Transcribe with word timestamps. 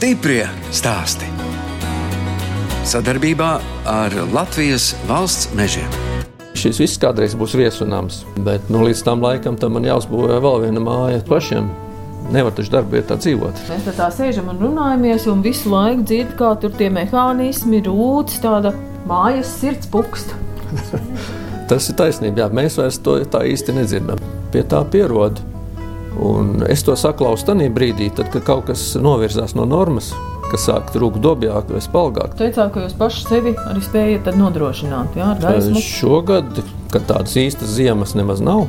Stiprie 0.00 0.46
stāsti. 0.72 1.26
Sadarbībā 2.88 3.48
ar 3.84 4.14
Latvijas 4.32 4.94
valsts 5.04 5.50
mežiem. 5.52 5.90
Šis 6.56 6.80
viss 6.80 7.00
kādreiz 7.02 7.34
būs 7.36 7.52
viesunāms, 7.60 8.22
bet 8.46 8.70
nu, 8.72 8.80
līdz 8.86 9.02
tam 9.04 9.20
laikam 9.20 9.58
tam 9.60 9.76
man 9.76 9.84
jāuzbūvē 9.84 10.38
vēl 10.40 10.56
viena 10.62 10.80
māja 10.86 11.20
pašiem. 11.28 11.68
Nevar 12.32 12.56
taču 12.56 12.72
darba 12.72 12.96
vietā 12.96 13.20
dzīvot. 13.20 13.60
Mēs 13.68 13.84
tā, 13.90 13.96
tā 13.98 14.08
sēžam 14.16 14.48
un 14.54 14.64
runājamies, 14.64 15.28
un 15.28 15.44
visu 15.44 15.68
laiku 15.68 16.08
dzird, 16.08 16.32
kā 16.40 16.54
tur 16.64 16.72
tie 16.80 16.88
mehānismi 16.96 17.84
rūc, 17.84 18.40
tāda 18.40 18.72
mājas 19.04 19.52
sirds 19.60 19.92
pukst. 19.92 20.32
Tas 21.68 21.92
ir 21.92 22.00
taisnība. 22.00 22.46
Jā, 22.46 22.50
mēs 22.56 22.80
vairs 22.80 23.02
to 23.04 23.20
tā 23.28 23.44
īsti 23.52 23.76
nedzirdam. 23.76 24.24
Pie 24.48 24.64
tā 24.64 24.80
pierod. 24.96 25.44
Un 26.18 26.64
es 26.66 26.82
to 26.86 26.96
saklausu 26.98 27.46
tajā 27.52 27.70
brīdī, 27.74 28.10
tad, 28.14 28.32
kad 28.34 28.44
kaut 28.46 28.66
kas 28.70 28.82
novirzās 29.00 29.54
no 29.54 29.66
normas, 29.68 30.10
kas 30.50 30.66
sāk 30.66 30.90
trūkt 30.94 31.22
dobjāk 31.22 31.70
vai 31.70 31.82
spalgāk. 31.84 32.34
Jūs 32.34 32.42
teicāt, 32.42 32.72
ka 32.74 32.84
jūs 32.84 32.96
paši 32.98 33.26
sevi 33.28 33.54
arī 33.70 33.82
spējat 33.86 34.30
nodrošināt 34.36 35.18
jā, 35.18 35.32
ar 35.34 35.42
gaismu. 35.44 35.82
Šogad, 35.84 36.62
kad 36.90 37.06
tādas 37.10 37.36
īstas 37.38 37.76
ziemas 37.76 38.16
nemaz 38.18 38.42
nav, 38.44 38.66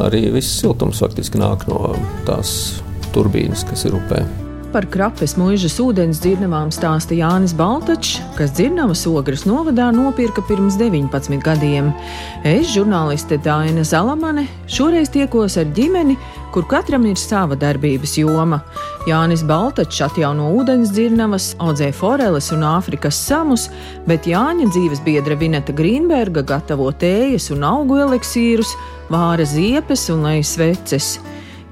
arī 0.00 0.26
viss 0.32 0.60
siltums 0.62 1.02
faktiski 1.04 1.40
nāk 1.40 1.68
no 1.70 1.92
tās 2.28 2.54
turbīnas, 3.14 3.66
kas 3.68 3.84
ir 3.88 4.00
upē. 4.00 4.24
Par 4.70 4.84
krapes 4.86 5.32
mūžas 5.34 5.80
ūdens 5.82 6.20
dzirnavām 6.22 6.68
stāsta 6.70 7.16
Jānis 7.18 7.50
Baltačs, 7.58 8.20
kas 8.36 8.52
dzirnavas 8.54 9.00
ogres 9.10 9.42
novadā 9.42 9.88
nopirka 9.90 10.44
pirms 10.46 10.76
19 10.78 11.40
gadiem. 11.42 11.88
Es, 12.46 12.68
žurnāliste 12.70 13.40
Dāna 13.42 13.82
Zalamane, 13.82 14.44
šoreiz 14.70 15.10
tiekos 15.10 15.56
ar 15.58 15.72
ģimeni, 15.74 16.14
kur 16.54 16.68
katram 16.70 17.08
ir 17.10 17.18
sava 17.18 17.58
darbības 17.58 18.14
joma. 18.20 18.60
Jānis 19.10 19.42
Baltačs 19.48 20.04
atjauno 20.06 20.52
ūdens 20.60 20.94
dzirnavas, 20.94 21.56
audzē 21.58 21.90
foreles 21.90 22.52
un 22.54 22.62
Āfrikas 22.70 23.18
samus, 23.26 23.66
bet 24.06 24.30
Jāņa 24.30 24.70
dzīves 24.70 25.02
biedra 25.02 25.34
Vineta 25.40 25.74
Grīnberga 25.74 26.46
gatavo 26.46 26.92
tējas 26.94 27.50
un 27.50 27.66
augu 27.66 27.98
eliksīrus, 28.06 28.76
vāra 29.10 29.50
ziepes 29.50 30.06
un 30.14 30.22
lejas 30.28 30.54
sveces. 30.54 31.12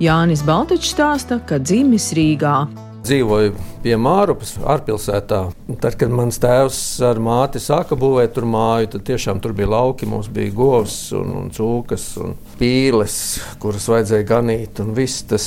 Jānis 0.02 0.42
Baltačs 0.42 0.96
stāsta, 0.96 1.38
ka 1.46 1.62
dzimis 1.62 2.10
Rīgā 2.19 2.58
dzīvoju 3.06 3.54
pie 3.82 3.94
Mārupas, 4.00 4.54
ārpilsētā. 4.68 5.41
Tad, 5.80 5.96
kad 6.00 6.12
mans 6.12 6.38
tēvs 6.42 6.78
ar 7.06 7.20
māti 7.22 7.60
sāka 7.62 7.96
būvēt 7.98 8.34
tur 8.36 8.46
māju, 8.48 8.92
tad 8.94 9.04
tiešām 9.08 9.42
tur 9.44 9.54
bija 9.56 9.70
lauki. 9.72 10.08
Mums 10.08 10.30
bija 10.32 10.54
govs 10.56 10.96
un, 11.16 11.32
un 11.41 11.50
cūkas 11.54 12.06
un 12.22 12.34
pīles, 12.58 13.19
kuras 13.62 13.88
vajadzēja 13.92 14.28
ganīt. 14.28 14.82
Un 14.84 14.94
viss 14.96 15.26
tas, 15.28 15.46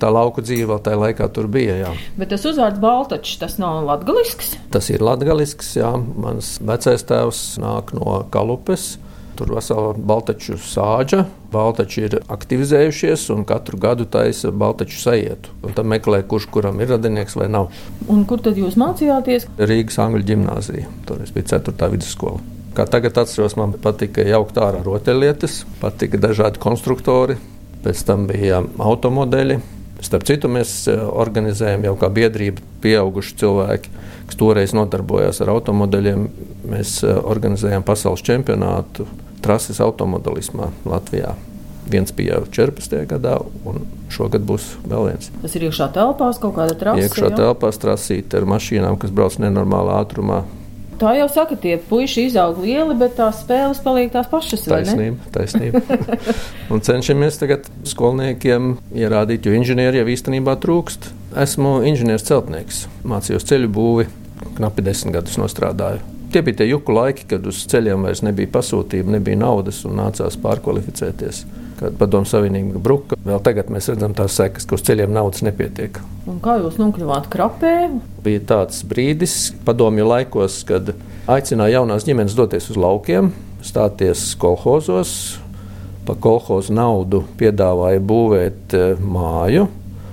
tā 0.00 0.12
lauku 0.12 0.44
dzīve 0.44 0.70
vēl 0.72 0.84
tajā 0.86 1.00
laikā 1.02 1.30
tur 1.36 1.50
bija. 1.52 1.78
Jā. 1.84 1.94
Bet 2.20 2.32
tas 2.34 2.46
uzvārds 2.48 2.82
Baltačs, 2.82 3.38
tas 3.42 3.58
nav 3.62 3.82
latgalisks? 3.88 4.54
Tas 4.74 4.92
ir 4.92 5.04
latgalisks, 5.04 5.74
jā. 5.80 5.92
Mans 5.96 6.56
vecais 6.62 7.06
tēvs 7.08 7.42
nāk 7.62 7.92
no 7.96 8.22
Kalupes. 8.32 8.94
Tur 9.36 9.52
vesela 9.52 9.92
baltaču 9.92 10.56
sāģa. 10.56 11.26
Baltači 11.52 12.06
ir 12.06 12.18
aktivizējušies 12.32 13.26
un 13.34 13.44
katru 13.48 13.76
gadu 13.80 14.06
taisa 14.08 14.48
baltaču 14.48 14.96
sajietu. 15.02 15.52
Un 15.66 15.76
tad 15.76 15.88
meklē, 15.88 16.22
kurš 16.28 16.48
kuram 16.54 16.80
ir 16.80 16.94
radinieks 16.94 17.36
vai 17.36 17.50
nav. 17.52 17.68
Un 18.08 18.24
kur 18.28 18.40
tad 18.40 18.56
jūs 18.56 18.78
mācījāties? 18.80 19.48
Rīgas 19.60 20.00
Angļu 20.06 20.24
ģimnāzija. 20.30 20.88
Tur 21.08 21.20
bija 21.36 21.50
4. 21.58 21.90
vidusskola. 21.92 22.40
Kā 22.76 22.84
tagad 22.88 23.16
atceros, 23.20 23.54
man 23.56 23.72
patika 23.80 24.24
jaukt 24.24 24.58
ārā 24.60 24.82
rotaļlietas, 24.84 25.62
patika 25.80 26.20
dažādi 26.20 26.60
konstruktori, 26.60 27.38
pēc 27.84 28.02
tam 28.08 28.26
bija 28.28 28.62
automodeļi. 28.64 29.60
Starp 30.04 30.26
citu, 30.28 30.50
mēs 30.52 30.82
organizējam 30.92 31.86
jau 31.88 31.94
kā 31.96 32.10
biedrība 32.12 32.60
pieauguši 32.84 33.38
cilvēki, 33.40 33.92
kas 34.28 34.36
toreiz 34.36 34.74
nodarbojās 34.76 35.40
ar 35.40 35.54
automodeļiem. 35.54 36.26
Mēs 36.68 36.98
organizējam 37.06 37.84
pasaules 37.86 38.24
čempionātu 38.26 39.08
trases 39.46 39.80
automobilismā 39.84 40.72
Latvijā. 40.88 41.36
Viens 41.86 42.10
bija 42.10 42.40
jau 42.40 42.46
14. 42.66 43.04
gadā, 43.06 43.36
un 43.64 43.84
šogad 44.10 44.42
būs 44.46 44.72
vēl 44.90 45.12
viens. 45.12 45.30
Tas 45.42 45.54
ir 45.54 45.68
iekšā 45.68 45.86
telpās, 45.94 46.40
kaut 46.42 46.56
kāda 46.58 46.74
trasa. 46.78 47.04
Iekšā 47.06 47.30
jā? 47.30 47.36
telpās 47.38 47.78
trasīta 47.78 48.40
ar 48.40 48.48
mašīnām, 48.50 48.98
kas 48.98 49.14
brauc 49.14 49.38
nenormālā 49.42 50.00
ātrumā. 50.02 50.42
Tā 50.96 51.12
jau 51.18 51.28
saka, 51.28 51.58
tie 51.60 51.76
puiši 51.76 52.24
izaug 52.30 52.58
lieli, 52.64 52.96
bet 52.98 53.18
tās 53.18 53.42
spēles 53.44 53.82
paliek 53.84 54.08
tās 54.14 54.30
pašas. 54.32 54.64
Taisnība, 54.64 55.28
taisnība. 55.34 55.82
un 56.72 56.82
cenšamies 56.82 57.38
tagad 57.42 57.68
skolniekiem 57.86 58.72
ierādīt, 58.96 59.46
jo 59.46 59.54
inženieri 59.54 60.00
jau 60.00 60.08
īstenībā 60.16 60.56
trūkst. 60.64 61.12
Esmu 61.44 61.78
inženieris 61.92 62.26
celtnieks, 62.26 62.86
mācījos 63.06 63.46
ceļu 63.46 63.70
būvi, 63.76 64.10
knapi 64.56 64.88
desmit 64.88 65.20
gadus 65.20 65.36
nostrādāju 65.38 66.15
Tie 66.36 66.42
bija 66.44 66.56
tie 66.56 66.66
juku 66.68 66.92
laiki, 66.92 67.22
kad 67.30 67.46
uz 67.48 67.62
ceļiem 67.64 68.02
vairs 68.04 68.20
nebija 68.20 68.50
pasūtījumu, 68.52 69.14
nebija 69.14 69.38
naudas 69.40 69.78
un 69.88 69.94
nācās 69.96 70.34
pārkvalificēties. 70.42 71.38
Kad 71.78 71.96
padomu 71.96 72.28
savienība 72.28 72.82
bruka, 72.84 73.16
vēl 73.24 73.40
tagad 73.46 73.70
mēs 73.72 73.88
redzam 73.88 74.12
tās 74.12 74.36
sekas, 74.36 74.68
ka 74.68 74.76
uz 74.76 74.84
ceļiem 74.84 75.16
naudas 75.16 75.40
nepietiek. 75.46 75.96
Un 76.28 76.36
kā 76.44 76.58
jūs 76.60 76.76
nokļuvāt 76.76 77.30
krapē? 77.32 77.72
Bija 78.20 78.44
tāds 78.52 78.84
brīdis 78.84 79.38
padomju 79.64 80.10
laikos, 80.12 80.60
kad 80.68 80.92
aicināja 81.24 81.78
jaunās 81.78 82.04
ģimenes 82.04 82.36
doties 82.36 82.68
uz 82.68 82.84
laukiem, 82.84 83.32
stāties 83.64 84.28
kolhozos, 84.36 85.16
pa 86.04 86.20
kolhozu 86.20 86.76
naudu 86.76 87.24
piedāvāja 87.40 88.04
būvēt 88.12 88.76
eh, 88.76 88.90
māju. 89.00 89.70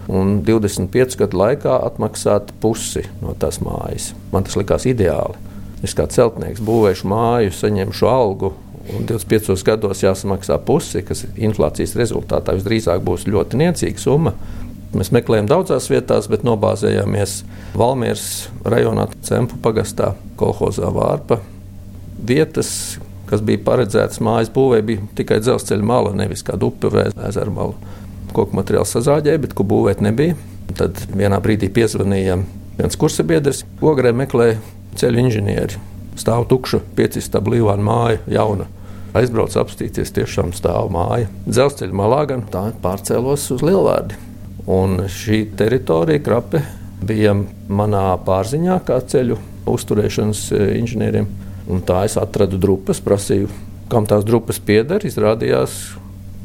Un 0.08 0.38
25 0.48 1.20
gadu 1.20 1.44
laikā 1.48 1.82
atmaksāt 1.84 2.56
pusi 2.64 3.10
no 3.20 3.36
tās 3.36 3.60
mājas. 3.60 4.14
Man 4.32 4.48
tas 4.48 4.56
likās 4.56 4.88
ideāli. 4.88 5.52
Es 5.84 5.92
kā 5.98 6.06
celtnieks 6.08 6.64
būvēšu 6.64 7.10
māju, 7.12 7.52
saņemšu 7.58 8.08
algu, 8.08 8.54
un 8.94 9.08
25 9.08 9.64
gados 9.68 10.04
jāsamaksā 10.04 10.58
pusi, 10.64 11.02
kas 11.04 11.26
inflācijas 11.36 11.96
rezultātā 12.00 12.56
visdrīzāk 12.56 13.04
būs 13.04 13.28
ļoti 13.28 13.60
niecīga 13.60 14.00
summa. 14.00 14.36
Mēs 14.94 15.10
meklējām 15.16 15.48
daudzās 15.50 15.90
vietās, 15.90 16.30
bet 16.30 16.46
nobāzējāmies 16.46 17.40
Valmieras 17.76 18.28
rajonā, 18.64 19.08
Cempu 19.26 19.58
pagastā, 19.64 20.12
kolhozā 20.40 20.92
Vārpa. 20.94 21.40
Vietas, 22.24 23.00
kas 23.28 23.42
bija 23.44 23.64
paredzētas 23.66 24.22
mājas 24.24 24.52
būvē, 24.54 24.84
bija 24.86 25.08
tikai 25.18 25.40
dzelzceļa 25.42 25.88
mala, 25.90 26.14
nevis 26.16 26.46
kāda 26.46 26.70
upe 26.70 26.92
vai 26.94 27.08
ezera 27.28 27.52
mala. 27.52 27.74
Koku 28.34 28.56
materiāls 28.56 28.94
sazāģēja, 28.94 29.42
bet 29.42 29.58
ko 29.58 29.66
būvēt 29.68 30.04
nebija. 30.06 30.38
Tad 30.78 31.02
vienā 31.12 31.42
brīdī 31.44 31.68
piezvanīja 31.74 32.38
viens 32.78 33.02
kursabiedrs, 33.02 33.66
ogrē 33.82 34.14
meklēja 34.16 34.62
ceļu 35.00 35.26
inženieri. 35.26 35.82
Stāv 36.20 36.46
tukša, 36.52 36.82
piecistaba 36.98 37.56
līvāna 37.56 37.86
māja, 37.88 38.22
jauna. 38.30 38.70
Aizbraucu 39.18 39.60
apstīties, 39.62 40.14
tiešām 40.14 40.54
stāv 40.58 40.90
māja. 40.94 41.28
Dzelzceļa 41.46 41.98
malā 41.98 42.24
gan 42.30 42.46
tā 42.50 42.68
pārcēlos 42.82 43.46
uz 43.54 43.66
Lielvārdi. 43.66 44.18
Un 44.74 45.04
šī 45.12 45.44
teritorija, 45.60 46.22
krape, 46.24 46.64
bija 47.04 47.36
manā 47.70 48.06
pārziņā 48.26 48.80
kā 48.88 48.98
ceļu 49.12 49.38
uzturēšanas 49.70 50.44
e, 50.56 50.62
inženieriem. 50.80 51.28
Un 51.72 51.84
tā 51.86 52.04
es 52.08 52.18
atradu 52.20 52.60
drupas, 52.60 53.00
prasīju, 53.04 53.52
kam 53.92 54.08
tās 54.10 54.26
drupas 54.28 54.60
pieder. 54.64 55.06
Izrādījās, 55.08 55.78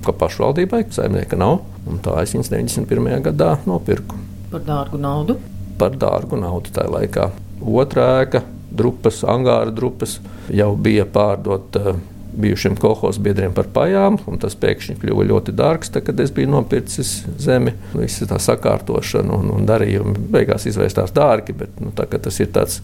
ka 0.06 0.15
pašvaldībai 0.15 0.84
saimnieka 0.94 1.38
nav. 1.41 1.62
Un 1.88 2.03
tā 2.04 2.19
es 2.22 2.34
viņas 2.36 2.53
91. 2.53 3.10
gadā 3.30 3.54
nopirku. 3.66 4.19
Par 4.53 4.65
dārgu 4.65 5.00
naudu? 5.00 5.39
Par 5.80 5.97
dārgu 5.97 6.39
naudu 6.41 6.72
tajā 6.74 6.91
laikā. 6.94 7.30
Otra 7.65 8.07
ēka, 8.22 8.43
drupas, 8.71 9.22
angāra 9.27 9.72
drupas, 9.75 10.19
jau 10.55 10.72
bija 10.77 11.07
pārdota 11.09 11.97
bijušiem 12.39 12.77
kolekcijas 12.78 13.19
biedriem 13.22 13.55
par 13.55 13.66
pajām, 13.75 14.19
un 14.31 14.39
tas 14.39 14.55
pēkšņi 14.59 14.99
kļuva 15.01 15.27
ļoti 15.33 15.55
dārgs, 15.59 15.91
tad, 15.91 16.05
kad 16.07 16.21
es 16.22 16.31
biju 16.34 16.53
nopircis 16.53 17.15
zemi. 17.41 17.75
Visa 17.97 18.28
tā 18.31 18.39
sakārtošana 18.43 19.34
un, 19.34 19.51
un 19.57 19.66
darījumi 19.69 20.28
beigās 20.31 20.69
izvērstās 20.71 21.15
dārgi, 21.16 21.57
bet 21.65 21.81
nu, 21.83 21.91
tā, 21.97 22.07
tas 22.07 22.39
ir 22.39 22.53
tāds 22.55 22.83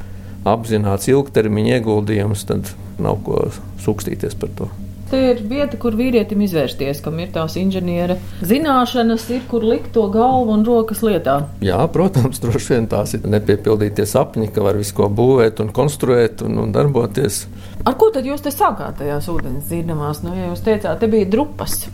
apzināts 0.49 1.09
ilgtermiņa 1.13 1.79
ieguldījums, 1.79 2.49
tad 2.49 2.75
nav 3.03 3.23
ko 3.27 3.47
sūkstīties 3.85 4.37
par 4.41 4.53
to. 4.59 4.73
Te 5.15 5.21
ir 5.31 5.41
vieta, 5.47 5.77
kur 5.79 5.95
vīrietim 5.95 6.41
izvērsties, 6.43 6.99
kam 7.05 7.21
ir 7.23 7.29
tās 7.31 7.55
inženiera 7.61 8.17
zināšanas, 8.43 9.29
ir 9.37 9.45
kur 9.47 9.63
likt 9.63 9.93
to 9.95 10.09
galvu 10.11 10.51
un 10.57 10.65
rokas 10.67 11.05
lietā. 11.07 11.37
Jā, 11.63 11.77
protams, 11.95 12.41
droši 12.43 12.73
vien 12.73 12.89
tās 12.91 13.15
ir 13.15 13.29
nepiepildītie 13.31 14.09
sapņi, 14.11 14.49
ka 14.51 14.65
var 14.67 14.81
visu 14.81 14.97
ko 14.99 15.07
būvēt 15.07 15.63
un 15.63 15.71
konstruēt 15.77 16.43
un, 16.43 16.59
un 16.65 16.75
darboties. 16.75 17.45
Ar 17.87 17.95
ko 18.01 18.11
tad 18.11 18.27
jūs 18.27 18.43
te 18.43 18.51
sākāt 18.51 18.99
tajās 19.05 19.31
ūdens 19.31 19.71
dzirdamās? 19.71 20.25
Nu, 20.27 20.35
ja 20.35 20.51
jūs 20.51 20.67
teicāt, 20.67 20.99
te 20.99 21.13
bija 21.15 21.31
drupas. 21.31 21.85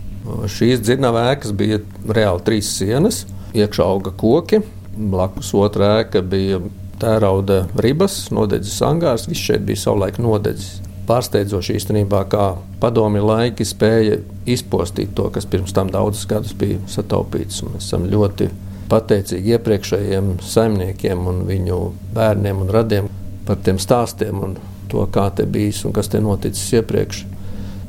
Šīs 0.56 0.80
dzirdamā 0.80 1.28
ēkas 1.34 1.52
bija 1.60 1.84
reāli 2.08 2.46
trīs 2.48 2.72
sienas, 2.72 3.26
iekšā 3.52 3.84
auga 3.84 4.16
koki, 4.16 4.64
blakus 4.96 5.52
otrā 5.60 5.98
ēka 6.06 6.24
bija 6.24 6.64
tērauda 7.04 7.66
ribas, 7.84 8.22
nodedzis 8.32 8.80
angārs, 8.88 9.28
viss 9.28 9.50
šeit 9.50 9.68
bija 9.68 9.88
savulaik 9.88 10.16
nodedzis 10.24 10.78
pārsteidzoši 11.10 11.76
īstenībā, 11.80 12.24
kā 12.30 12.46
padomi 12.82 13.22
laiki 13.22 13.66
spēja 13.66 14.20
izpostīt 14.50 15.14
to, 15.18 15.26
kas 15.34 15.48
pirms 15.50 15.74
tam 15.74 15.90
daudzus 15.90 16.28
gadus 16.30 16.54
bija 16.56 16.78
sataupīts. 16.90 17.64
Mēs 17.66 17.88
esam 17.88 18.06
ļoti 18.10 18.50
pateicīgi 18.90 19.56
iepriekšējiem 19.56 20.36
saimniekiem 20.42 21.26
un 21.30 21.44
viņu 21.48 21.80
bērniem 22.14 22.62
un 22.64 22.72
radiem 22.74 23.10
par 23.46 23.60
tiem 23.64 23.78
stāstiem 23.82 24.42
un 24.44 24.56
to, 24.90 25.04
kā 25.14 25.28
te 25.34 25.46
bijis 25.46 25.84
un 25.86 25.94
kas 25.96 26.10
te 26.10 26.20
noticis 26.22 26.72
iepriekš. 26.80 27.24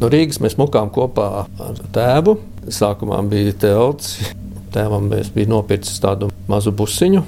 No 0.01 0.09
Rīgas 0.09 0.41
mēs 0.41 0.57
mukām 0.57 0.89
kopā 0.93 1.45
ar 1.45 1.81
tēvu. 1.93 2.39
Sākumā 2.73 3.19
bija 3.29 3.53
telts. 3.65 4.15
Tēvam 4.73 5.09
bija 5.11 5.49
nopircis 5.51 6.01
tādu 6.01 6.31
mazu 6.49 6.73
busiņu. 6.73 7.21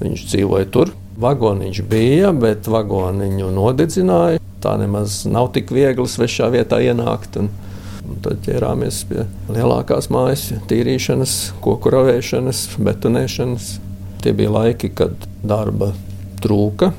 Viņš 0.00 0.26
dzīvoja 0.32 0.68
tur. 0.72 0.92
Vagoniņš 1.20 1.82
bija, 1.88 2.32
bet 2.36 2.68
vagoniņu 2.68 3.50
nodedzināja. 3.56 4.40
Tā 4.60 4.76
nemaz 4.80 5.22
nav 5.24 5.50
tik 5.54 5.72
viegli 5.72 6.04
svešā 6.08 6.50
vietā 6.52 6.80
ienākt. 6.84 7.38
Un, 7.40 7.48
un 8.04 8.18
tad 8.24 8.42
ķērāmies 8.44 9.02
pie 9.08 9.24
lielākās 9.48 10.10
mājas, 10.12 10.50
tīrīšanas, 10.70 11.36
koku 11.64 11.92
ravēšanas, 11.94 12.64
betonēšanas. 12.80 13.70
Tie 14.20 14.34
bija 14.36 14.52
laiki, 14.52 14.92
kad 14.92 15.16
darba 15.40 15.94
trūka. 16.44 16.92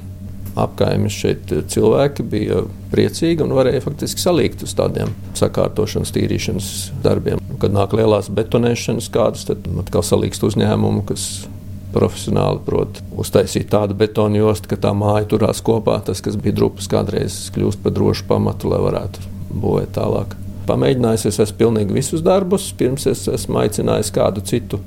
Apkaimes 0.61 1.15
šeit 1.15 1.51
cilvēki 1.71 2.25
bija 2.27 2.65
priecīgi 2.91 3.45
un 3.45 3.53
varēja 3.55 3.85
faktiski 3.85 4.19
salīgt 4.19 4.65
uz 4.65 4.73
tādiem 4.75 5.13
sakārtošanas, 5.39 6.11
tīrīšanas 6.17 6.71
darbiem. 7.05 7.39
Kad 7.61 7.77
nāk 7.77 7.93
lielās 7.95 8.27
betonēšanas 8.33 9.07
kādas, 9.13 9.45
tad 9.47 9.69
atkal 9.85 10.03
salīgst 10.03 10.43
uzņēmumu, 10.49 11.05
kas 11.07 11.45
profesionāli 11.93 12.61
prot 12.65 13.01
uztaisīt 13.19 13.69
tādu 13.71 13.95
betonu 13.97 14.41
jostu, 14.41 14.71
ka 14.71 14.79
tā 14.87 14.93
māja 14.97 15.27
turās 15.33 15.61
kopā. 15.65 15.99
Tas, 16.05 16.23
kas 16.23 16.37
bija 16.39 16.55
drupas, 16.61 16.89
kādreiz 16.91 17.43
kļūst 17.55 17.83
par 17.83 17.95
drošu 17.95 18.27
pamatu, 18.29 18.71
lai 18.71 18.81
varētu 18.83 19.27
būvēt 19.51 19.93
tālāk. 19.97 20.35
Pamēģinājis, 20.69 21.27
es 21.31 21.39
esmu 21.43 21.57
pilnīgi 21.59 21.95
visus 21.95 22.23
darbus, 22.23 22.69
pirms 22.77 23.07
es 23.09 23.25
esmu 23.27 23.63
aicinājis 23.63 24.13
kādu 24.15 24.43
citu 24.45 24.79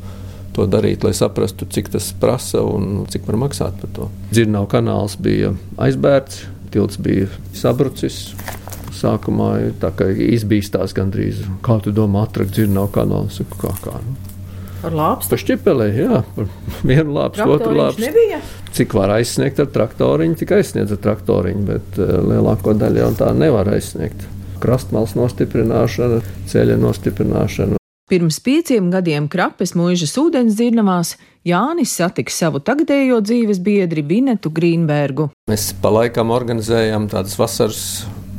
to 0.55 0.69
darīt, 0.71 1.03
lai 1.05 1.13
saprastu, 1.17 1.67
cik 1.67 1.91
tas 1.97 2.13
prasa 2.21 2.63
un 2.63 3.05
cik 3.11 3.27
var 3.27 3.41
maksāt 3.43 3.81
par 3.81 3.95
to. 3.97 4.11
Dzirnavu 4.31 4.71
kanāls 4.71 5.17
bija 5.21 5.51
aizbērts, 5.83 6.45
tilts 6.75 7.01
bija 7.03 7.31
sabrucis. 7.57 8.29
Sākumā 8.95 9.51
tā 9.83 9.91
kā 9.99 10.07
izbīstās 10.15 10.95
gandrīz. 10.95 11.43
Kā 11.67 11.81
tu 11.83 11.91
domā, 11.93 12.29
atrakt 12.29 12.55
dzirnavu 12.55 12.93
kanālu? 12.95 13.47
Kā, 13.59 13.75
kā, 13.83 13.99
nu? 14.07 14.34
Ar 14.85 14.97
lāpstu? 14.97 15.33
Pa 15.33 15.41
šķipelē, 15.41 15.87
jā, 15.97 16.21
par 16.37 16.49
vienu 16.85 17.15
lāpstu, 17.17 17.47
otru 17.57 17.73
lāpstu. 17.79 18.05
Nebija? 18.05 18.41
Cik 18.77 18.97
var 18.97 19.15
aizsniegt 19.17 19.63
ar 19.63 19.71
traktoriņu, 19.73 20.37
tik 20.41 20.53
aizsniedz 20.59 20.93
ar 20.95 21.01
traktoriņu, 21.07 21.65
bet 21.69 22.01
uh, 22.03 22.19
lielāko 22.33 22.75
daļu 22.77 23.05
jau 23.05 23.13
tā 23.23 23.31
nevar 23.37 23.71
aizsniegt. 23.73 24.27
Krastmals 24.61 25.15
nostiprināšana, 25.17 26.21
ceļa 26.51 26.77
nostiprināšana. 26.81 27.81
Pirms 28.13 28.37
pieciem 28.45 28.91
gadiem 28.93 29.31
Krapes 29.33 29.73
mūžas 29.73 30.13
ūdens 30.21 30.59
dzirnavās 30.59 31.15
Jānis 31.49 31.95
satiks 31.97 32.37
savu 32.37 32.61
tagadējo 32.61 33.23
dzīves 33.25 33.63
biedri 33.65 34.05
Vinetu 34.05 34.53
Grīnbergu. 34.53 35.31
Mēs 35.49 35.71
pa 35.81 35.93
laikam 35.93 36.33
organizējam 36.35 37.09
tādas 37.13 37.39
vasaras 37.41 37.81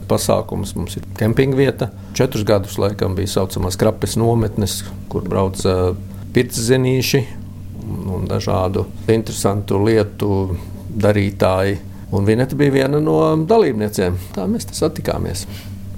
pasākumus. 0.09 0.75
Mums 0.77 0.99
ir 0.99 1.07
kempinga 1.17 1.57
vieta. 1.57 1.89
Četrus 2.17 2.45
gadus 2.45 2.77
laikam 2.81 3.17
bija 3.17 3.39
saucamās 3.39 3.77
krapes 3.81 4.13
nometnes, 4.21 4.83
kur 5.09 5.25
brauca 5.25 5.95
pirtszenīši 6.35 7.21
un 8.15 8.25
dažādu 8.29 8.85
interesantu 9.11 9.79
lietu 9.85 10.31
darītāji. 10.95 11.77
Un 12.15 12.27
Vineta 12.27 12.57
bija 12.57 12.73
viena 12.73 12.99
no 13.03 13.19
dalībniecēm. 13.49 14.17
Tā 14.35 14.45
mēs 14.49 14.67
satikāmies. 14.75 15.45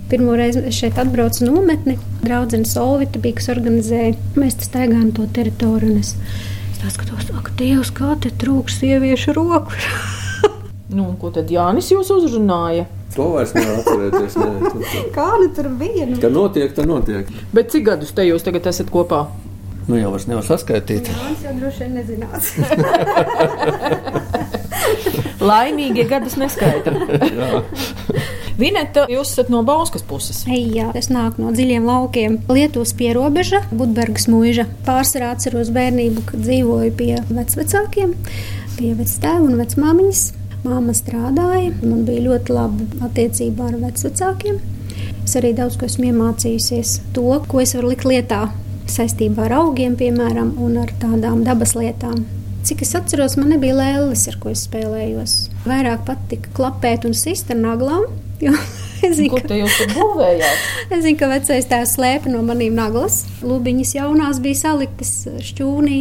Pirmo 0.08 0.38
reizi 0.40 0.62
es 0.70 0.78
šeit 0.80 1.00
atbraucu 1.02 1.44
nometni. 1.50 1.98
Draudzene 2.22 2.68
Solvita 2.70 3.20
bija, 3.20 3.38
kas 3.42 3.50
organizēja. 3.52 4.14
Mēs 4.40 4.56
staigājām 4.64 5.10
to 5.18 5.26
teritoriju. 5.36 5.98
Es, 6.00 6.14
es 6.80 6.96
skatos, 6.96 7.28
ak, 7.36 7.52
Dievs, 7.60 7.92
kā 7.96 8.14
te 8.24 8.32
trūks 8.32 8.80
sieviešu 8.80 9.36
roku. 9.36 9.76
nu, 10.98 11.10
ko 11.20 11.34
tad 11.36 11.52
Jānis 11.52 11.92
jūs 11.92 12.14
uzrunāja? 12.16 12.88
To 13.18 13.34
vairs 13.34 13.52
nevar 13.58 13.82
atcerēties. 13.82 14.40
Ne. 14.40 15.04
Kāda 15.16 15.52
tur 15.58 15.70
bija? 15.76 16.08
Nu? 16.08 16.22
Kad 16.24 16.36
notiek, 16.36 16.72
tad 16.78 16.88
notiek. 16.88 17.28
Bet 17.52 17.74
cik 17.74 17.90
gadus 17.90 18.16
te 18.16 18.24
jūs 18.30 18.48
tagad 18.48 18.70
esat 18.72 18.94
kopā? 18.94 19.26
Nu, 19.88 19.96
jau 19.96 20.10
vairs 20.12 20.26
nevar 20.28 20.44
saskaitīt. 20.44 21.08
Jā, 21.08 21.28
es 21.32 21.44
jau 21.46 21.54
droši 21.62 21.86
vien 21.86 21.94
nezinās. 21.96 22.50
Laimīgie 25.48 26.04
gadus 26.10 26.36
neskaidra. 26.40 26.96
Vineta, 28.58 29.06
jūs 29.08 29.32
esat 29.32 29.52
no 29.54 29.62
Bauskas 29.64 30.04
puses. 30.04 30.42
Jā, 30.50 30.90
es 30.98 31.08
nāku 31.14 31.46
no 31.46 31.54
dziļiem 31.56 31.88
laukiem. 31.88 32.38
Lietuvas 32.52 32.92
pierobeža, 33.00 33.62
Budbergas 33.72 34.28
mūža. 34.34 34.66
Pārsvarā 34.84 35.32
atceros 35.38 35.72
bērnību, 35.72 36.26
kad 36.34 36.44
dzīvoju 36.44 36.92
pie 37.00 37.14
vecvecākiem, 37.30 38.10
pie 38.76 38.92
vectēva 38.98 39.46
un 39.46 39.56
vecmāmiņas. 39.62 40.22
Māma 40.68 40.92
strādāja, 40.98 41.72
man 41.86 42.04
bija 42.04 42.26
ļoti 42.28 42.50
laba 42.58 42.82
attiecība 43.08 43.60
ar 43.70 43.76
vecvecākiem. 43.88 44.56
Es 45.24 45.32
arī 45.40 45.56
daudz 45.56 45.80
ko 45.80 45.84
esmu 45.88 46.04
iemācījusies, 46.10 46.90
to, 47.16 47.30
ko 47.48 47.56
es 47.64 47.72
varu 47.78 47.88
likt 47.94 48.06
lietā 48.10 48.50
saistībā 48.92 49.48
ar 49.48 49.58
augiem, 49.62 49.96
piemēram, 50.00 50.56
un 50.64 50.82
ar 50.84 50.92
tādām 51.02 51.44
dabas 51.48 51.76
lietām. 51.78 52.26
Cik 52.68 52.82
es 52.84 52.96
atceros, 53.00 53.38
man 53.40 53.54
nebija 53.54 53.78
lēlis, 53.78 54.26
ar 54.28 54.36
ko 54.42 54.52
es 54.52 54.66
spēlējos. 54.68 55.36
Vairāk 55.68 56.04
patika 56.08 56.52
klapēt 56.58 57.06
un 57.08 57.16
sist 57.16 57.54
ar 57.54 57.62
naglām. 57.62 58.08
Es 58.98 59.14
zinu, 59.20 59.38
te 59.46 59.60
jūs 59.60 59.76
būvējāt? 59.94 60.62
Es 60.96 61.04
zinu, 61.04 61.20
ka 61.20 61.28
vecais 61.30 61.68
tēvs 61.70 61.92
slēpa 62.00 62.32
no 62.34 62.40
maniem 62.42 62.74
naglas. 62.74 63.20
Lubiņas 63.46 63.92
jaunās 63.94 64.40
bija 64.42 64.58
saliktas 64.64 65.12
šķūnī. 65.52 66.00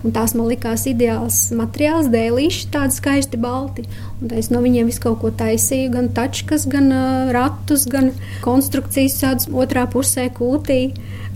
Un 0.00 0.14
tās 0.16 0.32
man 0.32 0.48
likās 0.48 0.86
ideāls 0.88 1.38
materiāls, 1.56 2.08
dēlīši, 2.12 2.70
tādi 2.72 2.96
skaisti 2.96 3.40
balti. 3.40 3.84
Un 4.20 4.32
es 4.36 4.48
no 4.52 4.62
viņiem 4.64 4.88
visu 4.88 5.02
kaut 5.04 5.18
ko 5.20 5.32
taisīju, 5.42 5.90
gan 5.92 6.08
tačkas, 6.16 6.64
gan 6.72 6.88
uh, 6.88 7.32
ratus, 7.36 7.84
gan 7.90 8.12
konstrukcijas 8.44 9.18
tādas 9.20 9.50
otrā 9.52 9.84
pusē 9.92 10.30
kūtī. 10.32 10.80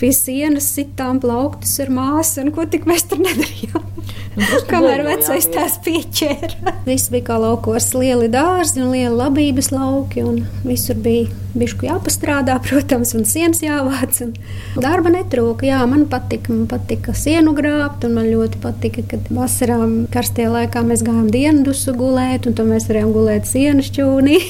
Pie 0.01 0.13
sienas 0.17 0.71
sitām 0.75 1.21
plauktus 1.21 1.77
ar 1.85 1.93
māsu, 1.93 2.41
un 2.43 2.55
ko 2.57 2.65
tik 2.71 2.89
mēs 2.89 3.05
tur 3.11 3.21
nedarījām. 3.25 3.91
Kamēr 4.35 5.05
vecais 5.07 5.47
tās 5.53 5.77
pieķēra. 5.85 6.75
Viss 6.89 7.11
bija 7.13 7.29
kā 7.29 7.37
laukos, 7.39 7.93
lieli 7.95 8.27
dārzi 8.33 8.83
un 8.83 8.91
lieli 8.91 9.15
labības 9.15 9.71
lauki. 9.71 10.25
Visur 10.67 10.99
bija 11.05 11.31
bišku 11.55 11.87
jāpastrādā, 11.87 12.57
protams, 12.67 13.15
un 13.15 13.27
sienas 13.29 13.63
jāvāc. 13.63 14.19
Un 14.27 14.35
darba 14.83 15.13
netrūka. 15.15 15.69
Jā, 15.69 15.85
man 15.91 16.07
patika, 16.11 16.51
man 16.53 16.67
patika 16.71 17.15
sienu 17.19 17.55
grābt, 17.57 18.07
un 18.09 18.19
man 18.19 18.29
ļoti 18.33 18.61
patika, 18.65 19.07
kad 19.15 19.31
vasarā 19.35 19.79
karstajā 20.15 20.51
laikā 20.57 20.83
mēs 20.87 21.07
gājām 21.07 21.31
diendusu 21.35 21.95
gulēt, 21.99 22.49
un 22.51 22.59
to 22.59 22.67
mēs 22.67 22.89
varējām 22.91 23.15
gulēt 23.15 23.51
sienas 23.51 23.93
čūnī. 23.95 24.41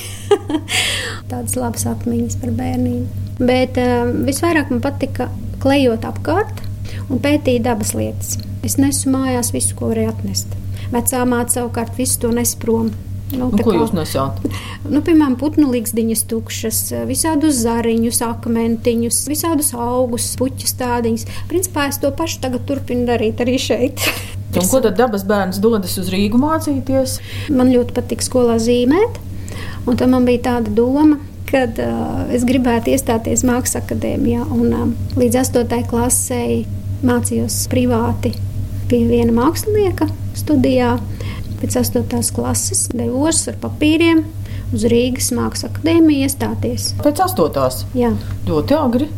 Tādas 1.31 1.59
labas 1.61 1.85
atmiņas 1.93 2.41
par 2.41 2.57
bērnību. 2.57 3.25
Bet 3.45 3.77
uh, 3.83 4.07
visvairāk 4.25 4.73
man 4.73 4.81
patika 4.85 5.29
klejot 5.61 6.07
apkārt 6.09 6.64
un 7.09 7.23
pētīt 7.23 7.65
dabas 7.67 7.95
lietas. 7.97 8.37
Es 8.65 8.79
nesu 8.81 9.13
mājās 9.13 9.53
visu, 9.55 9.75
ko 9.79 9.91
varēju 9.93 10.13
atnest. 10.15 10.55
Vecā 10.93 11.25
māte 11.29 11.57
savukārt 11.57 11.99
visu 11.99 12.21
to 12.23 12.31
nes 12.35 12.55
prom. 12.61 12.93
Nu, 13.35 13.49
nu, 13.49 13.59
ko 13.59 13.73
kā, 13.73 13.79
jūs 13.81 13.95
nesāt? 13.97 14.41
Nu, 14.93 15.01
piemēram, 15.05 15.39
putnu 15.41 15.71
līgsdiņas 15.73 16.23
tukšas, 16.31 16.79
visādus 17.09 17.57
zariņus, 17.65 18.21
akmentiņus, 18.27 19.23
visādus 19.31 19.73
augus, 19.73 20.29
puķu 20.39 20.69
stādiņus. 20.69 21.25
Principā 21.51 21.89
es 21.91 21.99
to 22.03 22.13
pašu 22.15 22.43
tagad 22.45 22.67
turpinu 22.69 23.09
darīt 23.09 23.41
arī 23.43 23.57
šeit. 23.61 24.05
Un 24.55 24.69
ko 24.71 24.79
tad 24.85 24.99
dabas 25.01 25.25
bērns 25.27 25.59
dodas 25.63 25.97
uz 25.99 26.13
Rīgu 26.13 26.39
mācīties? 26.39 27.17
Man 27.51 27.73
ļoti 27.75 27.97
patīk 27.97 28.23
skolā 28.23 28.61
zīmēt, 28.63 29.17
un 29.89 29.99
tam 29.99 30.15
man 30.15 30.29
bija 30.29 30.45
tāda 30.53 30.71
doma, 30.77 31.19
kad 31.49 31.81
uh, 31.83 32.23
es 32.35 32.45
gribētu 32.47 32.93
iestāties 32.95 33.43
Mākslas 33.47 33.81
akadēmijā. 33.83 34.45
Un, 34.55 34.71
uh, 34.71 35.19
līdz 35.19 35.41
8. 35.43 35.81
klasē 35.91 36.45
mācījos 37.03 37.65
privāti 37.73 38.35
pie 38.91 39.03
viena 39.09 39.35
mākslinieka 39.35 40.09
studijā. 40.39 40.95
Pēc 41.61 41.79
8. 41.81 42.07
klases 42.37 42.87
devos 42.93 43.45
ar 43.49 43.59
papīriem 43.63 44.25
uz 44.75 44.85
Rīgas 44.91 45.31
Mākslas 45.35 45.71
akadēmiju 45.71 46.27
iestāties. 46.27 46.93
Pēc 47.05 47.23
8. 47.25 47.85
Jā, 47.97 48.13
ļoti 48.49 48.77
agri. 48.79 49.09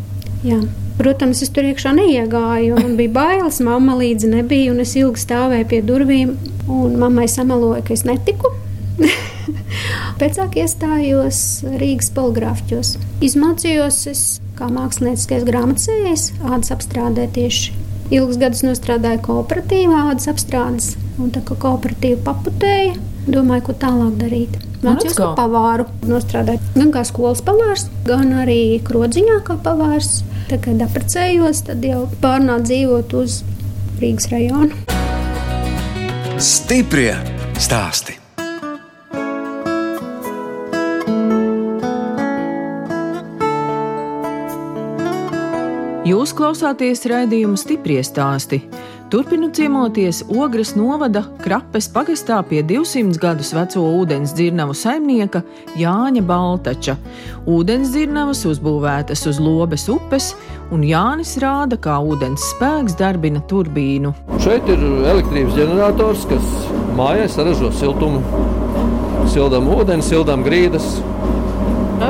Jā. 0.47 0.61
Protams, 0.97 1.43
es 1.45 1.51
tur 1.53 1.67
iekšā 1.69 1.93
neiegāju, 1.97 2.79
man 2.79 2.95
bija 2.97 3.13
bailes. 3.13 3.59
Mamma 3.65 3.99
līdzi 3.99 4.31
nebija, 4.33 4.73
un 4.73 4.81
es 4.81 4.95
ilgi 4.97 5.21
stāvēju 5.27 5.69
pie 5.73 5.83
durvīm. 5.85 6.37
Mammai 6.67 7.27
sameloja, 7.29 7.83
ka 7.85 7.93
es 7.97 8.07
netiku. 8.09 8.55
Pēc 10.21 10.39
tam 10.39 10.57
iestājos 10.57 11.41
Rīgas 11.77 12.09
poligrāfijos. 12.17 12.95
Izmācījos 13.25 14.01
es 14.13 14.23
kā 14.57 14.69
mākslinieckais 14.73 15.45
grāmatcējs, 15.47 16.31
ādas 16.45 16.73
apstrādē 16.75 17.27
tieši. 17.37 17.75
Ilgus 18.15 18.39
gadus 18.39 18.63
strādāju 18.79 19.23
kooperatīvā 19.27 20.05
ādas 20.13 20.29
apstrādes, 20.31 20.95
un 21.19 21.33
tā 21.35 21.43
kā 21.47 21.57
kooperatīva 21.59 22.23
paputēja, 22.29 22.95
domāju, 23.27 23.67
ko 23.69 23.77
tālāk 23.83 24.15
darīt. 24.21 24.59
Mācījos 24.85 25.17
kā 25.19 25.31
pavāru, 25.39 25.89
nostrādāju 26.07 26.61
gan 26.77 26.93
kā 26.95 27.03
skolas 27.09 27.43
pavārs, 27.45 27.89
gan 28.07 28.31
arī 28.45 28.79
krodziņā 28.87 29.41
kā 29.47 29.57
pavārs. 29.65 30.21
Tā 30.47 30.61
kā 30.63 30.77
apprecējos, 30.85 31.65
tad 31.67 31.83
jau 31.83 32.05
pārnācu 32.23 32.71
dzīvot 32.71 33.17
uz 33.19 33.41
Rīgas 33.99 34.31
rajonu. 34.31 34.77
Stiprie 36.39 37.17
stāsti. 37.59 38.21
Jūs 46.07 46.31
klausāties 46.39 47.01
raidījuma 47.11 47.59
stipri 47.59 47.97
stāstī. 48.07 48.61
Turpinu 49.11 49.49
ciemoties 49.51 50.21
Ogres 50.31 50.77
novada 50.79 51.25
Krapes 51.43 51.89
pagastā 51.91 52.37
pie 52.47 52.61
200 52.63 53.19
gadus 53.19 53.51
veco 53.57 53.83
ūdens 53.99 54.37
dzirnavu 54.39 54.77
saimnieka 54.79 55.41
Jāņa 55.75 56.23
Baltača. 56.29 56.95
Ūdens 57.51 57.91
dzirnavas 57.91 58.45
uzbūvētas 58.47 59.27
uz 59.33 59.41
Lobes 59.43 59.89
upes, 59.91 60.29
un 60.71 60.87
Jānis 60.87 61.35
rāda, 61.43 61.75
kā 61.75 61.99
ūdens 61.99 62.53
spēks 62.53 62.95
darbina 63.03 63.43
turbīnu. 63.51 64.15
Šeit 64.47 64.71
ir 64.71 64.87
elektrības 65.11 65.59
ģenerators, 65.59 66.29
kas 66.31 66.55
mājās 66.95 67.35
saražo 67.35 67.73
siltumu. 67.75 68.23
Sildām 69.35 69.67
ūdeni, 69.75 70.07
sildām 70.07 70.47
grīdas, 70.47 71.01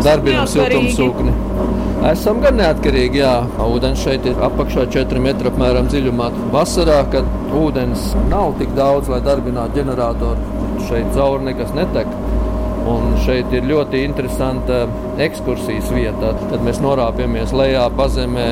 darbinām 0.04 0.44
siltumsūkni. 0.52 1.64
Esam 2.04 2.42
gan 2.44 2.58
neatkarīgi. 2.60 3.22
Jā, 3.22 3.32
ūdens 3.64 4.02
šeit 4.04 4.26
ir 4.28 4.36
apakšā 4.44 4.84
4 4.92 5.22
metru 5.22 5.50
apmēram 5.50 5.88
dziļumā. 5.90 6.28
Vasarā, 6.52 7.00
kad 7.12 7.28
ūdens 7.56 8.10
nav 8.30 8.52
tik 8.60 8.74
daudz, 8.76 9.08
lai 9.12 9.22
darbinātu 9.24 9.80
ģeneratoru, 9.80 10.60
šeit 10.90 11.08
cauri 11.16 11.48
nekas 11.48 11.72
netek. 11.76 12.10
Un 12.86 13.16
šeit 13.24 13.50
ir 13.56 13.66
ļoti 13.66 14.04
interesanta 14.06 14.84
ekskursijas 15.24 15.88
vieta. 15.96 16.34
Tad 16.52 16.62
mēs 16.66 16.82
norāpjamies 16.84 17.56
lejā 17.56 17.88
pazemē, 17.98 18.50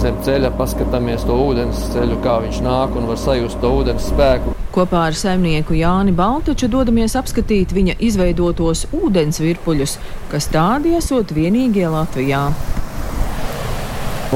zem 0.00 0.22
ceļa, 0.24 0.54
paskatāmies 0.56 1.26
to 1.28 1.36
ūdens 1.50 1.82
ceļu, 1.92 2.22
kā 2.24 2.38
viņš 2.46 2.62
nāk 2.64 2.96
un 2.96 3.10
var 3.10 3.20
sajust 3.20 3.60
to 3.60 3.74
ūdens 3.82 4.08
spēku. 4.14 4.57
Kopā 4.68 5.06
ar 5.08 5.16
saimnieku 5.16 5.72
Jāni 5.78 6.12
Baltaču 6.12 6.68
dodamies 6.68 7.14
apskatīt 7.16 7.72
viņa 7.72 7.94
izveidotos 8.04 8.84
ūdens 8.92 9.40
virpuļus, 9.40 9.94
kas 10.28 10.50
tādi 10.52 10.92
esot 10.98 11.32
vienīgie 11.32 11.86
Latvijā. 11.88 12.42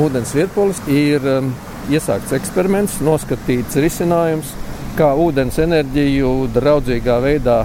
Ūdens 0.01 0.33
virpulis 0.33 0.81
ir 0.89 1.27
um, 1.29 1.51
iesākts 1.93 2.33
eksperiments, 2.33 2.97
noskatīts 3.05 3.77
risinājums, 3.85 4.55
kā 4.97 5.11
ūdens 5.21 5.59
enerģiju 5.61 6.33
draudzīgā 6.55 7.19
veidā 7.21 7.59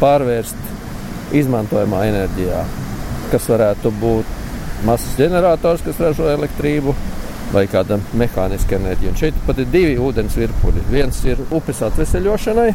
pārvērst 0.00 1.34
izmantojamā 1.38 2.02
enerģijā, 2.10 2.64
kas 3.30 3.46
varētu 3.52 3.94
būt 4.02 4.34
masas 4.88 5.14
ģenerators, 5.22 5.86
kas 5.86 6.02
ražo 6.02 6.26
elektrību, 6.34 6.94
vai 7.52 7.64
kāda 7.70 7.98
mehāniska 8.18 8.76
enerģija. 8.78 9.12
Un 9.12 9.18
šeit 9.18 9.42
pat 9.46 9.60
ir 9.62 9.68
divi 9.72 9.96
ūdens 10.02 10.36
virpuļi. 10.38 10.84
Viens 10.92 11.20
ir 11.28 11.40
upes 11.54 11.80
atveseļošanai, 11.86 12.68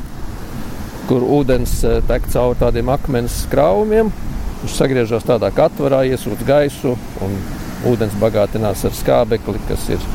kur 1.09 1.25
ūdens 1.39 1.75
eh, 1.87 1.99
tek 2.09 2.27
cauri 2.33 2.59
tādiem 2.61 2.91
akmens 2.93 3.43
krāvumiem. 3.51 4.11
Viņš 4.63 4.77
sagriežas 4.79 5.27
tādā 5.27 5.51
katvarā, 5.53 6.03
iesūdz 6.07 6.45
gaisu, 6.47 6.95
un 7.23 7.39
ūdens 7.89 8.15
bagātinās 8.21 8.85
ar 8.87 8.95
skābekli, 8.95 9.59
kas 9.67 9.89
ir 9.91 10.05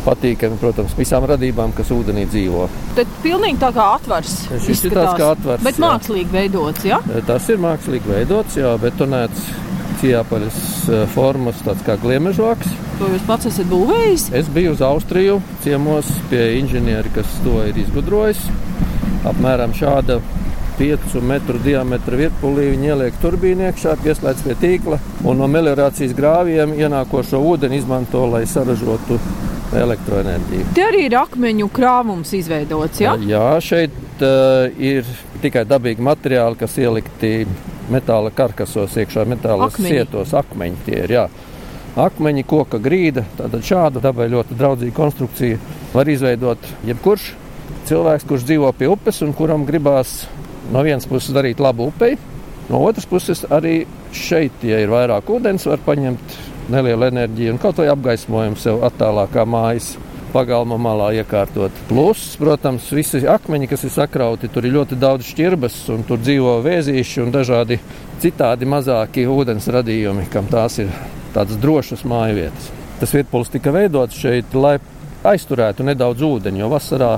patīkami, 0.00 0.56
protams, 0.60 0.94
visām 0.96 1.26
radībām, 1.28 1.74
kas 1.76 1.90
ūdenī 1.92 2.24
dzīvo. 2.30 2.66
Tad 2.96 3.10
pilnīgi 3.20 3.60
tā 3.60 3.68
kā 3.76 3.90
atvars. 3.98 4.38
Šis 4.64 4.86
ir 4.88 4.96
tāds 4.96 5.18
kā 5.20 5.34
atvars. 5.34 5.64
Bet 5.66 5.76
jā. 5.76 5.84
mākslīgi 5.84 6.32
veidots, 6.32 6.86
jā? 6.88 7.02
Eh, 7.12 7.20
tas 7.28 7.50
ir 7.52 7.60
mākslīgi 7.62 8.14
veidots, 8.16 8.56
jā, 8.58 8.72
betonēts 8.80 9.50
cijāpaļas 10.00 10.58
eh, 10.88 11.04
formas, 11.14 11.60
tāds 11.66 11.84
kā 11.86 11.96
gliemežvāks. 12.00 12.74
To 13.00 13.08
jūs 13.12 13.24
pats 13.28 13.48
esat 13.50 13.68
būvējis? 13.70 14.28
Es 14.40 14.50
biju 14.52 14.74
uz 14.74 14.84
Austriju 14.84 15.40
ciemos 15.64 16.10
pie 16.32 16.42
inženieri, 16.58 17.12
kas 17.14 17.30
to 17.44 17.60
ir 17.68 17.78
izgudrojis. 17.80 18.42
Apmēram 19.28 19.74
šāda 19.76 20.20
5 20.80 21.20
metru 21.28 21.60
diametra 21.60 22.16
virpulī 22.16 22.70
viņi 22.70 22.92
ieliek 22.94 23.16
turbīnu 23.20 23.66
iekšā, 23.68 23.98
pieslēdz 24.00 24.44
pie 24.46 24.56
tīkla 24.62 25.00
un 25.28 25.42
no 25.42 25.48
meliorācijas 25.52 26.14
grāviem 26.16 26.72
ienākošo 26.78 27.40
ūdeni 27.50 27.82
izmanto, 27.82 28.24
lai 28.32 28.46
saražotu 28.48 29.18
elektroenerģiju. 29.76 30.70
Te 30.74 30.86
arī 30.86 31.04
ir 31.10 31.16
akmeņu 31.20 31.68
krāvums 31.76 32.32
izveidots, 32.38 33.02
jā? 33.04 33.12
Jā, 33.28 33.44
šeit 33.62 34.24
uh, 34.24 34.72
ir 34.80 35.04
tikai 35.44 35.66
dabīgi 35.68 36.04
materiāli, 36.04 36.58
kas 36.60 36.78
ielikti 36.80 37.34
metāla 37.92 38.32
karkasos, 38.34 38.96
iekšā 39.02 39.26
metāla 39.28 39.70
sietos, 39.74 40.34
akmeņi 40.38 40.84
tie 40.86 41.04
ir. 41.04 41.16
Jā 41.18 41.28
akmeņi, 41.98 42.44
koka 42.46 42.78
grīda. 42.82 43.24
Tātad 43.38 43.64
šāda 43.66 44.02
dabai 44.02 44.28
ļoti 44.30 44.56
draudzīga 44.58 44.94
konstrukcija 44.96 45.58
var 45.94 46.08
izveidot 46.08 46.68
jebkurš 46.86 47.32
cilvēks, 47.88 48.26
kurš 48.28 48.46
dzīvo 48.46 48.70
pie 48.78 48.90
upes 48.90 49.22
un 49.26 49.34
kuram 49.34 49.64
gribās 49.66 50.24
no 50.70 50.84
vienas 50.86 51.08
puses 51.10 51.34
darīt 51.34 51.62
labu 51.62 51.88
upei, 51.90 52.16
no 52.68 52.82
otras 52.86 53.08
puses 53.10 53.42
arī 53.50 53.82
šeit, 54.14 54.62
ja 54.66 54.78
ir 54.82 54.92
vairāk 54.92 55.30
ūdens, 55.30 55.66
var 55.66 55.82
paņemt 55.86 56.36
nelielu 56.70 57.08
enerģiju 57.08 57.54
un 57.54 57.58
kaut 57.62 57.80
vai 57.80 57.88
apgaismojumu 57.90 58.60
sev 58.60 58.84
attālākā 58.86 59.46
mājas. 59.48 59.96
Pagalma 60.30 60.78
malā 60.78 61.10
iekārtot. 61.18 61.74
Plus, 61.88 62.22
protams, 62.38 62.86
visi 62.94 63.22
akmeņi, 63.26 63.68
kas 63.70 63.84
ir 63.86 63.94
sakrauti, 63.94 64.50
tur 64.52 64.66
ir 64.66 64.76
ļoti 64.76 64.98
daudz 65.00 65.26
šķirbas, 65.32 65.80
un 65.94 66.04
tur 66.06 66.20
dzīvo 66.22 66.58
vēzīši 66.64 67.24
un 67.24 67.34
dažādi 67.34 67.80
citādi 68.22 68.68
mazāki 68.68 69.26
ūdens 69.26 69.66
radījumi, 69.74 70.28
kam 70.30 70.46
tās 70.50 70.78
ir 70.82 70.92
tādas 71.34 71.58
drošas 71.60 72.06
māju 72.06 72.38
vietas. 72.38 72.70
Tas 73.00 73.14
vietpuls 73.16 73.50
tika 73.50 73.72
veidots 73.74 74.18
šeit, 74.20 74.54
lai 74.54 74.76
aizturētu 75.26 75.84
nedaudz 75.88 76.22
ūdeni, 76.24 76.62
jo 76.62 76.70
vasarā 76.72 77.14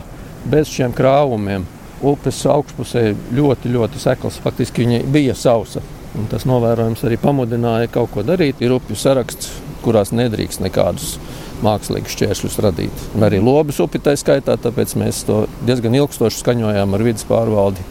bez 0.49 0.71
šiem 0.73 0.95
krāvumiem 0.97 1.66
upes 2.02 2.40
augšpusē 2.50 3.11
ļoti, 3.35 3.71
ļoti 3.76 4.00
sekls. 4.02 4.40
Faktiski 4.42 4.87
viņa 4.87 5.02
bija 5.12 5.37
sausa. 5.38 5.83
Un 6.19 6.26
tas 6.28 6.45
novērojums 6.49 7.04
arī 7.09 7.16
pamudināja 7.21 7.88
kaut 7.92 8.11
ko 8.12 8.25
darīt. 8.26 8.61
Ir 8.61 8.75
upju 8.76 8.97
saraksts, 8.99 9.54
kurās 9.83 10.12
nedrīkst 10.12 10.61
nekādus 10.61 11.16
mākslīgus 11.64 12.16
šķēršļus 12.16 12.59
radīt. 12.64 13.04
Un 13.16 13.25
arī 13.26 13.40
lobas 13.42 13.81
upi 13.83 14.00
tā 14.02 14.14
skaitā, 14.19 14.59
tāpēc 14.61 14.97
mēs 15.00 15.23
to 15.28 15.45
diezgan 15.66 15.97
ilgstoši 15.97 16.42
skaņojām 16.42 16.97
ar 16.97 17.04
vidas 17.07 17.26
pārvaldi. 17.28 17.85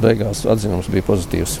Beigās 0.00 0.44
atzinums 0.48 0.88
bija 0.92 1.04
pozitīvs. 1.04 1.58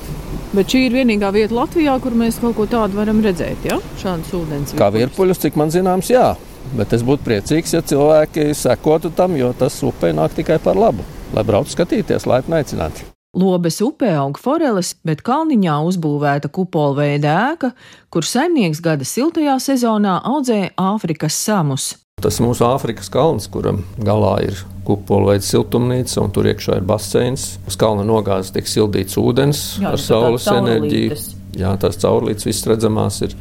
Bet 0.54 0.70
šī 0.70 0.86
ir 0.86 0.96
vienīgā 1.00 1.32
vieta 1.34 1.56
Latvijā, 1.56 1.96
kur 2.00 2.14
mēs 2.16 2.38
kaut 2.40 2.54
ko 2.56 2.68
tādu 2.70 3.00
varam 3.00 3.20
redzēt. 3.24 3.66
Ja? 3.66 3.80
Šādas 4.00 4.30
ūdens. 4.38 4.76
Kā 4.78 4.88
virpuļus, 4.94 5.42
cik 5.44 5.58
man 5.60 5.74
zināms, 5.74 6.12
jā. 6.14 6.30
Bet 6.78 6.94
es 6.96 7.04
būtu 7.04 7.26
priecīgs, 7.26 7.74
ja 7.76 7.82
cilvēki 7.84 8.52
sekotu 8.56 9.12
tam, 9.12 9.36
jo 9.36 9.50
tas 9.58 9.76
upē 9.84 10.14
nāk 10.16 10.38
tikai 10.38 10.60
par 10.62 10.78
labu. 10.78 11.04
Lai 11.34 11.44
brauc 11.44 11.68
skatīties, 11.68 12.28
laipni 12.30 12.62
aicināti. 12.62 13.13
Lobes 13.34 13.80
upē 13.82 14.12
aug 14.20 14.38
foreles, 14.38 14.92
bet 15.02 15.24
kalniņā 15.26 15.80
uzbūvēta 15.88 16.50
kupolveida 16.54 17.32
ēka, 17.50 17.72
kur 18.14 18.26
saimnieks 18.26 18.82
gada 18.84 19.06
siltajā 19.08 19.56
sezonā 19.62 20.20
audzēja 20.30 20.70
Āfrikas 20.78 21.34
samus. 21.42 21.88
Tas 22.22 22.38
mūsu 22.38 22.62
Āfrikas 22.68 23.10
kalns, 23.10 23.48
kuram 23.50 23.82
galā 23.98 24.36
ir 24.46 24.60
kupola 24.86 25.32
veida 25.32 25.46
siltumnīca, 25.48 26.20
un 26.22 26.30
tur 26.34 26.46
iekšā 26.46 26.78
ir 26.78 26.86
baseins. 26.86 27.56
Uz 27.66 27.78
kalna 27.80 28.04
nogāzes 28.06 28.54
tiek 28.54 28.70
sildīts 28.70 29.18
ūdens 29.18 29.64
Jā, 29.82 29.96
ar 29.96 30.00
saules 30.00 30.46
enerģiju. 30.52 31.18
Jā, 31.58 31.74
tās 31.80 31.98
caurlītes 32.02 32.46
viss 32.46 32.66
redzamās 32.70 33.20
ir, 33.26 33.34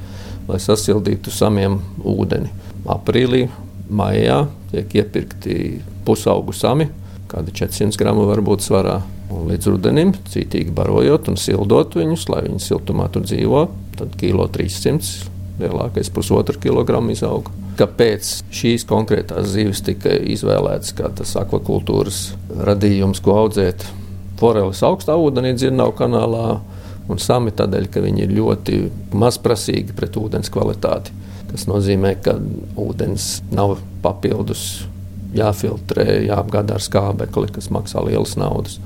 lai 0.49 0.59
sasildītu 0.61 1.33
samiem 1.33 1.77
ūdeni. 2.01 2.49
Aprīlī, 2.89 3.45
maijā 3.93 4.43
tiek 4.73 4.97
iepirkti 5.01 5.57
pusaugu 6.05 6.55
sami, 6.55 6.89
kādi 7.31 7.53
400 7.61 7.99
gramu 7.99 8.25
var 8.29 8.41
būt 8.45 8.65
svarā. 8.65 8.99
Līdz 9.33 9.71
rudenim, 9.73 10.13
cītīgi 10.29 10.73
barojot 10.75 11.31
un 11.31 11.39
sildot 11.41 11.97
viņus, 11.97 12.27
lai 12.29 12.43
viņi 12.47 12.61
siltumā 12.63 13.09
tur 13.13 13.25
dzīvo, 13.25 13.65
tad 13.97 14.15
kilo 14.21 14.45
300, 14.51 15.27
lielākais 15.61 16.11
pusotru 16.13 16.61
kilogramu 16.61 17.13
izauga 17.15 17.53
kāpēc 17.79 18.29
šīs 18.53 18.85
konkrētās 18.89 19.49
zivis 19.53 19.81
tika 19.85 20.13
izvēlētas 20.33 20.93
kā 20.97 21.09
tas 21.17 21.33
akvakultūras 21.39 22.21
radījums, 22.67 23.21
ko 23.23 23.37
audzēt 23.43 23.85
foreles 24.39 24.83
augstā 24.85 25.17
ūdenī, 25.19 25.55
dzirnavu 25.57 25.95
kanālā. 25.97 26.47
Un 27.11 27.19
sami 27.19 27.51
tādēļ, 27.51 27.89
ka 27.91 27.99
viņi 27.99 28.23
ir 28.23 28.31
ļoti 28.37 28.77
mazprasīgi 29.19 29.95
pret 29.97 30.15
ūdens 30.15 30.47
kvalitāti. 30.53 31.11
Tas 31.49 31.65
nozīmē, 31.67 32.13
ka 32.23 32.37
ūdens 32.79 33.41
nav 33.51 33.75
papildus 34.05 34.85
jāfiltrē, 35.35 36.21
jāapgādā 36.29 36.77
ar 36.77 36.85
skābekli, 36.85 37.51
kas 37.57 37.67
maksā 37.75 38.05
lielas 38.07 38.37
naudas. 38.39 38.77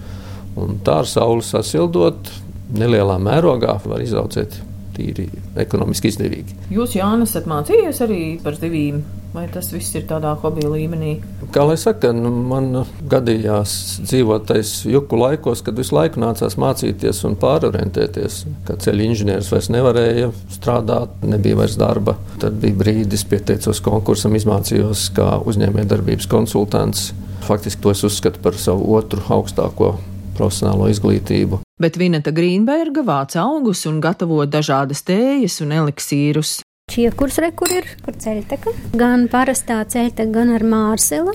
Un 0.57 0.79
tā 0.85 1.01
ar 1.03 1.09
sauli 1.09 1.45
sasildot, 1.45 2.31
nelielā 2.77 3.19
mērogā 3.21 3.77
var 3.85 4.01
izaudzēt 4.03 4.57
tīri 4.97 5.27
ekonomiski 5.61 6.09
izdevīgi. 6.11 6.57
Jūs, 6.73 6.97
Jānis, 6.97 7.35
esat 7.35 7.47
mācījies 7.49 7.99
arī 8.01 8.21
par 8.41 8.57
zivīm, 8.57 9.03
vai 9.35 9.43
tas 9.53 9.69
viss 9.73 9.93
ir 9.99 10.07
tādā 10.09 10.31
hobija 10.41 10.71
līmenī? 10.73 11.11
Kā 11.53 11.67
lai 11.67 11.75
saka, 11.77 12.09
nu, 12.15 12.31
man 12.49 12.71
gadījās 13.11 13.75
dzīvotais 14.01 14.73
juku 14.89 15.19
laikos, 15.21 15.61
kad 15.65 15.77
visu 15.77 15.93
laiku 15.97 16.23
nācās 16.23 16.57
mācīties 16.57 17.21
un 17.29 17.37
pārorientēties. 17.37 18.39
Kā 18.67 18.79
ceļu 18.87 19.05
inženieris 19.11 19.51
vairs 19.53 19.69
nevarēja 19.73 20.31
strādāt, 20.57 21.13
nebija 21.29 21.61
vairs 21.61 21.77
darba. 21.79 22.17
Tad 22.41 22.57
bija 22.63 22.81
brīdis, 22.81 23.27
pieteicos 23.29 23.83
konkursam, 23.85 24.35
izmācījos 24.39 25.11
kā 25.17 25.35
uzņēmējdarbības 25.45 26.29
konsultants 26.33 27.11
faktiski 27.47 27.81
to 27.81 27.91
es 27.93 28.03
uzskatu 28.03 28.41
par 28.43 28.57
savu 28.59 28.89
otru 28.97 29.21
augstāko 29.31 29.93
profesionālo 30.37 30.87
izglītību. 30.93 31.61
Bet 31.81 31.99
Vineta 31.99 32.33
Grīnberga 32.33 33.03
vāc 33.05 33.35
augus 33.41 33.83
un 33.89 33.99
gatavo 34.03 34.43
dažādas 34.45 35.03
tējas 35.07 35.59
un 35.65 35.75
eliksīrus. 35.81 36.59
Čiekurs 36.87 37.41
re, 37.43 37.51
kur 37.51 37.67
ir, 37.75 37.89
kur 38.05 38.15
ceļteka. 38.15 38.71
Gan 38.95 39.27
parastā 39.27 39.81
ceļteka, 39.83 40.31
gan 40.31 40.53
ar 40.55 40.63
mārsela 40.63 41.33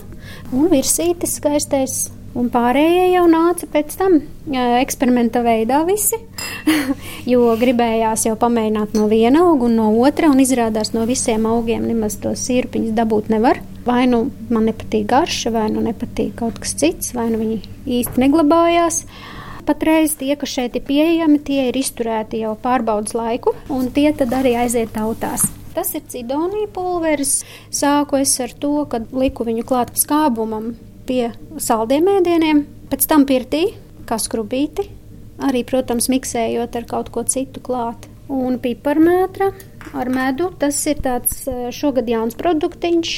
un 0.49 0.71
virsītis 0.73 1.37
skaistais. 1.37 1.97
Un 2.33 2.47
pārējie 2.49 3.11
jau 3.13 3.27
nāca 3.29 3.67
pēc 3.69 3.93
tam 4.01 4.15
eksperimenta 4.81 5.43
veidā 5.45 5.83
visi, 5.85 6.17
jo 7.33 7.51
gribējās 7.61 8.25
jau 8.31 8.39
pamēģināt 8.41 8.97
no 8.97 9.05
viena 9.11 9.43
auga 9.45 9.69
un 9.69 9.77
no 9.77 9.91
otra, 10.01 10.31
un 10.33 10.41
izrādās 10.41 10.95
no 10.97 11.05
visiem 11.09 11.45
augiem 11.51 11.85
nemaz 11.91 12.17
tos 12.23 12.47
sirpiņus 12.49 12.97
dabūt 12.97 13.29
nevar. 13.35 13.61
Vai 13.87 14.05
nu 14.07 14.29
man 14.53 14.69
nepatīk 14.69 15.09
garša, 15.11 15.51
vai 15.55 15.69
nu 15.75 15.83
nepatīk 15.83 16.37
kaut 16.39 16.61
kas 16.63 16.77
cits, 16.79 17.15
vai 17.17 17.29
nu 17.33 17.41
viņi 17.41 17.59
īsti 17.99 18.23
neglabājās. 18.23 19.03
Patreiz 19.67 20.15
tie, 20.19 20.35
kas 20.39 20.55
šeit 20.55 20.77
ir 20.79 20.85
pieejami, 20.87 21.39
tie 21.43 21.69
ir 21.71 21.79
izturēti 21.79 22.43
jau 22.43 22.55
pārbaudas 22.63 23.15
laiku, 23.15 23.55
un 23.71 23.91
tie 23.95 24.11
tad 24.15 24.35
arī 24.35 24.57
aiziet 24.59 24.95
tautās. 24.95 25.47
Tas 25.73 25.95
ir 25.97 26.03
cidonija 26.13 26.69
pulveris. 26.75 27.41
Sāku 27.73 28.19
es 28.21 28.35
ar 28.43 28.53
to, 28.53 28.85
ka 28.91 29.01
liku 29.15 29.47
viņu 29.49 29.65
klāt 29.67 29.95
skābumam 29.99 30.75
pie 31.09 31.31
saldiem 31.63 32.11
ēdieniem, 32.19 32.65
pēc 32.91 33.07
tam 33.09 33.25
pirtī, 33.27 33.65
kā 34.07 34.19
skrubīti, 34.21 34.89
arī, 35.43 35.63
protams, 35.67 36.11
miksējot 36.13 36.77
ar 36.79 36.89
kaut 36.91 37.11
ko 37.15 37.25
citu 37.25 37.63
klāt. 37.65 38.09
Un 38.33 38.59
piparmētra 38.63 39.51
ar 39.99 40.11
medu, 40.13 40.53
tas 40.59 40.77
ir 40.89 41.01
tāds 41.05 41.43
šogad 41.75 42.09
jauns 42.09 42.39
produktiņš. 42.39 43.17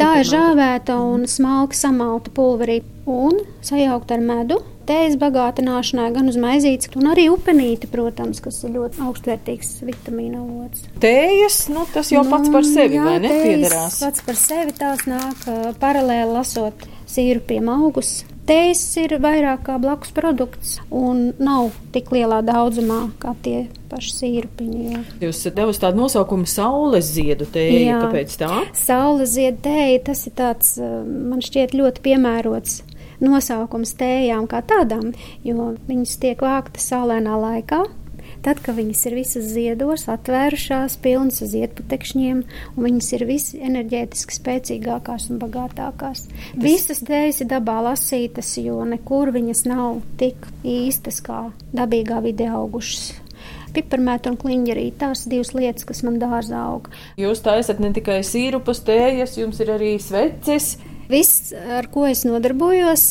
Tā 0.00 0.14
ir 0.22 0.28
žāvēta 0.30 0.94
un 1.04 1.26
smalki 1.28 1.76
samalta 1.76 2.32
pulverī 2.32 2.78
un 3.10 3.42
sajaukt 3.60 4.14
ar 4.14 4.22
medu 4.24 4.56
tējas 4.88 5.18
bagātināšanai, 5.20 6.08
gan 6.14 6.30
uz 6.32 6.38
maizītes, 6.40 6.88
gan 6.94 7.10
arī 7.12 7.26
upenīti, 7.30 7.90
protams, 7.90 8.40
kas 8.42 8.62
ir 8.64 8.72
ļoti 8.78 9.04
augstvērtīgs 9.06 9.74
vitamīna 9.86 10.40
avots. 10.40 10.88
Tējas, 11.04 11.60
nu, 11.70 11.84
tas 11.92 12.10
jau 12.10 12.24
pats 12.30 12.50
par 12.50 12.66
sevi, 12.66 12.96
nu, 12.96 13.04
jā, 13.04 13.06
vai 13.10 13.20
ne? 13.22 13.36
Piederās. 13.44 14.00
Pats 14.02 14.24
par 14.26 14.40
sevi 14.40 14.74
tās 14.80 15.04
nāk 15.10 15.46
paralēli 15.82 16.32
lasot 16.32 16.88
sīrupiem 17.10 17.70
augus. 17.70 18.22
Tējas 18.48 18.82
ir 18.98 19.14
vairāk 19.22 19.62
kā 19.66 19.76
blakus 19.82 20.10
produkts 20.16 20.78
un 20.90 21.30
nav 21.38 21.74
tik 21.94 22.10
lielā 22.14 22.40
daudzumā 22.46 23.02
kā 23.22 23.34
tie 23.44 23.68
paši 23.90 24.14
sīrupiņi. 24.16 24.84
Jā. 24.90 25.02
Jūs 25.26 25.42
esat 25.42 25.58
devusi 25.58 25.82
tādu 25.82 26.00
nosaukumu 26.02 26.48
saules 26.50 27.10
ziedu 27.14 27.46
tēja, 27.50 27.80
jā. 27.84 27.98
kāpēc 28.04 28.36
tā? 28.40 28.52
Saules 28.78 29.34
ziedu 29.36 29.62
tēja, 29.68 30.00
tas 30.10 30.24
ir 30.26 30.34
tāds, 30.38 30.76
man 30.80 31.44
šķiet, 31.44 31.76
ļoti 31.78 32.04
piemērots 32.08 32.80
nosaukums 33.20 33.94
tējām 34.00 34.48
kā 34.50 34.62
tādām, 34.66 35.12
jo 35.44 35.72
viņas 35.88 36.18
tiek 36.22 36.44
vāktas 36.44 36.88
saulēnā 36.90 37.36
laikā. 37.44 37.84
Tad, 38.40 38.60
kad 38.64 38.78
viņas 38.78 39.02
ir 39.10 39.16
visas 39.18 39.48
ziedos, 39.52 40.06
atvērušās, 40.08 40.96
pilnas 41.04 41.42
ar 41.44 41.50
ziedputekšņiem, 41.52 42.42
un 42.72 42.86
viņas 42.86 43.10
ir 43.18 43.24
visas 43.28 43.56
enerģētiski 43.68 44.36
spēcīgākās 44.38 45.28
un 45.32 45.40
bagātākās. 45.42 46.26
Tas... 46.30 46.60
Visas 46.64 47.02
tējas 47.04 47.42
ir 47.44 47.50
dabā 47.52 47.80
lasītas, 47.90 48.54
jo 48.62 48.80
nekur 48.88 49.34
viņas 49.36 49.66
nav 49.68 50.00
tik 50.20 50.48
īstas 50.64 51.20
kā 51.26 51.50
dabīgā 51.76 52.22
vidē 52.24 52.48
augušas 52.56 53.10
piparmēta 53.74 54.32
un 54.32 54.38
kliņģa 54.40 54.72
arī 54.74 54.86
tās 54.98 55.26
divas 55.30 55.52
lietas, 55.54 55.86
kas 55.86 56.02
man 56.06 56.18
dārzā 56.18 56.58
aug. 56.72 56.88
Jūs 57.20 57.42
taisat 57.44 57.78
ne 57.82 57.92
tikai 57.94 58.20
sīrupus, 58.26 58.82
tējas, 58.86 59.36
jums 59.38 59.60
ir 59.62 59.74
arī 59.76 59.92
sveces. 60.02 60.72
Viss, 61.10 61.52
ar 61.54 61.86
ko 61.90 62.06
es 62.10 62.24
nodarbojos, 62.26 63.06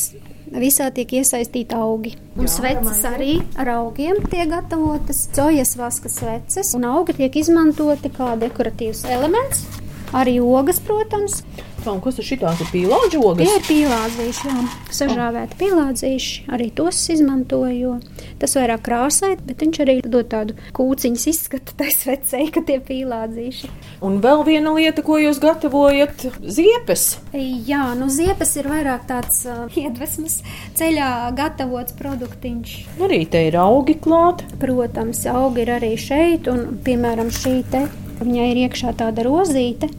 visā 0.52 0.90
tiek 0.94 1.12
iesaistīti 1.20 1.76
augi. 1.76 2.14
Un 2.38 2.48
sveces 2.50 3.04
arī 3.08 3.38
ar 3.60 3.72
augiem 3.76 4.18
tiek 4.30 4.50
gatavotas, 4.50 5.26
sojas 5.34 5.76
vaska 5.78 6.10
sveces, 6.12 6.74
un 6.78 6.88
augi 6.90 7.16
tiek 7.20 7.40
izmantoti 7.42 8.10
kā 8.14 8.34
dekoratīvs 8.40 9.04
elements. 9.10 9.66
Arī 10.16 10.40
ogas, 10.42 10.80
protams. 10.82 11.42
Tā, 11.80 11.94
kas 12.04 12.18
ir 12.20 12.26
šitās 12.28 12.60
pīlāģi 12.74 13.18
ogas? 13.24 13.46
Tie 13.46 13.56
ir 13.56 13.62
pīlādzīši, 13.64 14.48
jā. 14.50 14.62
Sažāvēti 14.92 15.56
pīlādzīši, 15.62 16.34
arī 16.52 16.66
tos 16.76 16.98
izmantoju, 17.14 17.94
tas 18.42 18.56
vairāk 18.58 18.82
krāsai, 18.84 19.30
bet 19.46 19.64
viņš 19.64 19.80
arī 19.86 19.94
dod 20.04 20.28
tādu 20.32 20.56
kūciņas 20.76 21.24
izskatu 21.32 21.72
tai 21.80 21.88
svecei, 21.94 22.50
ka 22.52 22.60
tie 22.68 22.76
pīlādzīši. 22.84 23.70
Un 24.04 24.18
vēl 24.24 24.44
viena 24.50 24.74
lieta, 24.76 25.04
ko 25.06 25.16
jūs 25.22 25.40
gatavojat, 25.40 26.26
ziepes. 26.44 27.06
Jā, 27.32 27.94
nu 27.96 28.10
ziepes 28.12 28.52
ir 28.60 28.68
vairāk 28.68 29.08
tāds 29.08 29.46
uh, 29.48 29.64
iedvesmas 29.72 30.40
ceļā 30.76 31.30
gatavots 31.38 31.96
produktiņš. 31.96 32.76
Arī 33.00 33.22
te 33.30 33.46
ir 33.48 33.56
augi 33.62 33.96
klāt. 34.04 34.44
Protams, 34.60 35.24
augi 35.32 35.64
ir 35.64 35.74
arī 35.78 35.94
šeit, 36.00 36.50
un 36.52 36.76
piemēram 36.84 37.32
šī 37.32 37.56
te, 37.72 37.86
viņai 38.22 38.52
ir 38.52 38.62
iekšā 38.66 38.94
tāda 39.00 39.26
rozīte, 39.26 39.90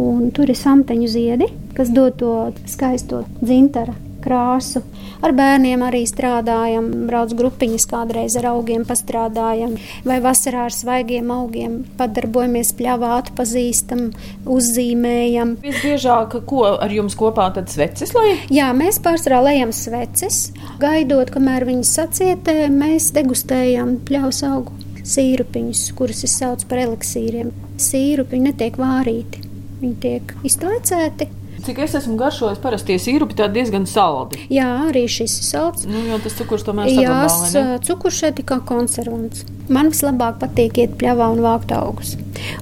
un 0.00 0.30
tur 0.34 0.50
ir 0.50 0.58
samteņu 0.58 1.10
ziedi, 1.10 1.50
kas 1.76 1.90
dod 1.94 2.20
to 2.20 2.36
skaisto 2.70 3.24
dzintara 3.40 3.96
krāsu. 4.20 4.82
Ar 5.24 5.34
bērniem 5.36 5.82
arī 5.84 6.02
strādājam, 6.08 6.86
brauc 7.08 7.32
grupiņas 7.36 7.86
kādreiz 7.90 8.36
ar 8.40 8.50
augiem 8.52 8.86
pastrādājam, 8.88 9.74
vai 10.06 10.18
vasarā 10.24 10.66
ar 10.68 10.74
svaigiem 10.74 11.32
augiem 11.34 11.80
padarbojamies 11.98 12.72
pļāvā, 12.78 13.14
atpazīstam, 13.24 14.10
uzzīmējam. 14.48 15.56
Visbiežāk, 15.64 16.38
ko 16.48 16.66
ar 16.72 16.94
jums 16.94 17.16
kopā 17.20 17.50
tad 17.56 17.72
sveces 17.72 18.14
lai? 18.16 18.38
Jā, 18.52 18.70
mēs 18.76 19.00
pārsvarā 19.04 19.42
lejam 19.50 19.74
sveces, 19.76 20.50
gaidot, 20.82 21.32
kamēr 21.34 21.68
viņas 21.68 21.96
sacietē, 22.00 22.62
mēs 22.72 23.12
degustējam 23.16 23.98
pļaus 24.08 24.44
augu 24.48 24.89
sīrupiņus, 25.10 25.84
kurus 25.98 26.24
es 26.28 26.38
saucu 26.40 26.68
par 26.70 26.84
eliksīriem. 26.86 27.52
Sīrupiņi 27.80 28.50
netiek 28.50 28.80
vārīti. 28.80 29.44
Viņi 29.80 30.00
tiek 30.02 30.34
iztaicēti. 30.46 31.30
Cik 31.60 31.78
es 31.84 31.94
esmu 31.98 32.14
garšojis, 32.20 32.60
parasti 32.62 32.96
sīrupi 33.00 33.36
tā 33.36 33.46
diezgan 33.52 33.84
saldi. 33.88 34.38
Jā, 34.52 34.68
arī 34.88 35.02
šis 35.12 35.34
ir 35.42 35.44
salds. 35.44 35.84
Nu, 35.88 36.00
jo 36.08 36.16
tas 36.24 36.36
cukurs 36.38 36.64
tomēr 36.64 36.88
saglabā, 36.88 37.26
Jā, 37.52 37.64
cukurs 37.84 38.20
šeit 38.22 38.40
ir 38.40 38.46
kā 38.48 38.60
konservants. 38.64 39.44
Man 39.68 39.92
vislabāk 39.92 40.38
patīk 40.40 40.80
iet 40.80 40.96
pļavā 41.00 41.28
un 41.34 41.42
vākt 41.44 41.74
augus. 41.76 42.14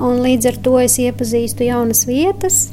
Un 0.02 0.18
līdz 0.24 0.50
ar 0.50 0.58
to 0.66 0.74
es 0.82 0.98
iepazīstu 0.98 1.68
jaunas 1.68 2.02
vietas 2.10 2.64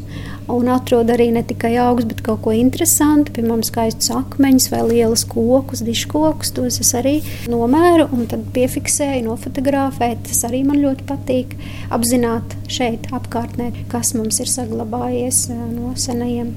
un 0.51 0.69
atrod 0.69 1.09
arī 1.13 1.29
ne 1.33 1.41
tikai 1.47 1.73
augus, 1.81 2.07
bet 2.09 2.21
kaut 2.25 2.43
ko 2.45 2.53
interesantu, 2.55 3.33
piemēram, 3.35 3.63
skaistus 3.65 4.11
akmeņus 4.13 4.69
vai 4.73 4.81
lielus 4.89 5.25
kokus, 5.29 5.83
diškokus. 5.85 6.53
Tos 6.55 6.79
es 6.83 6.91
arī 6.97 7.15
nomēru 7.51 8.07
un 8.15 8.27
tad 8.31 8.45
piefiksēju, 8.55 9.25
nofotografēju. 9.29 10.21
Tas 10.27 10.43
arī 10.49 10.63
man 10.67 10.81
ļoti 10.83 11.07
patīk 11.09 11.57
apzināt 11.95 12.55
šeit 12.71 13.09
apkārtnē, 13.15 13.71
kas 13.91 14.13
mums 14.17 14.41
ir 14.43 14.51
saglabājies 14.51 15.47
eh, 15.53 15.65
no 15.73 15.95
senajiem 15.99 16.53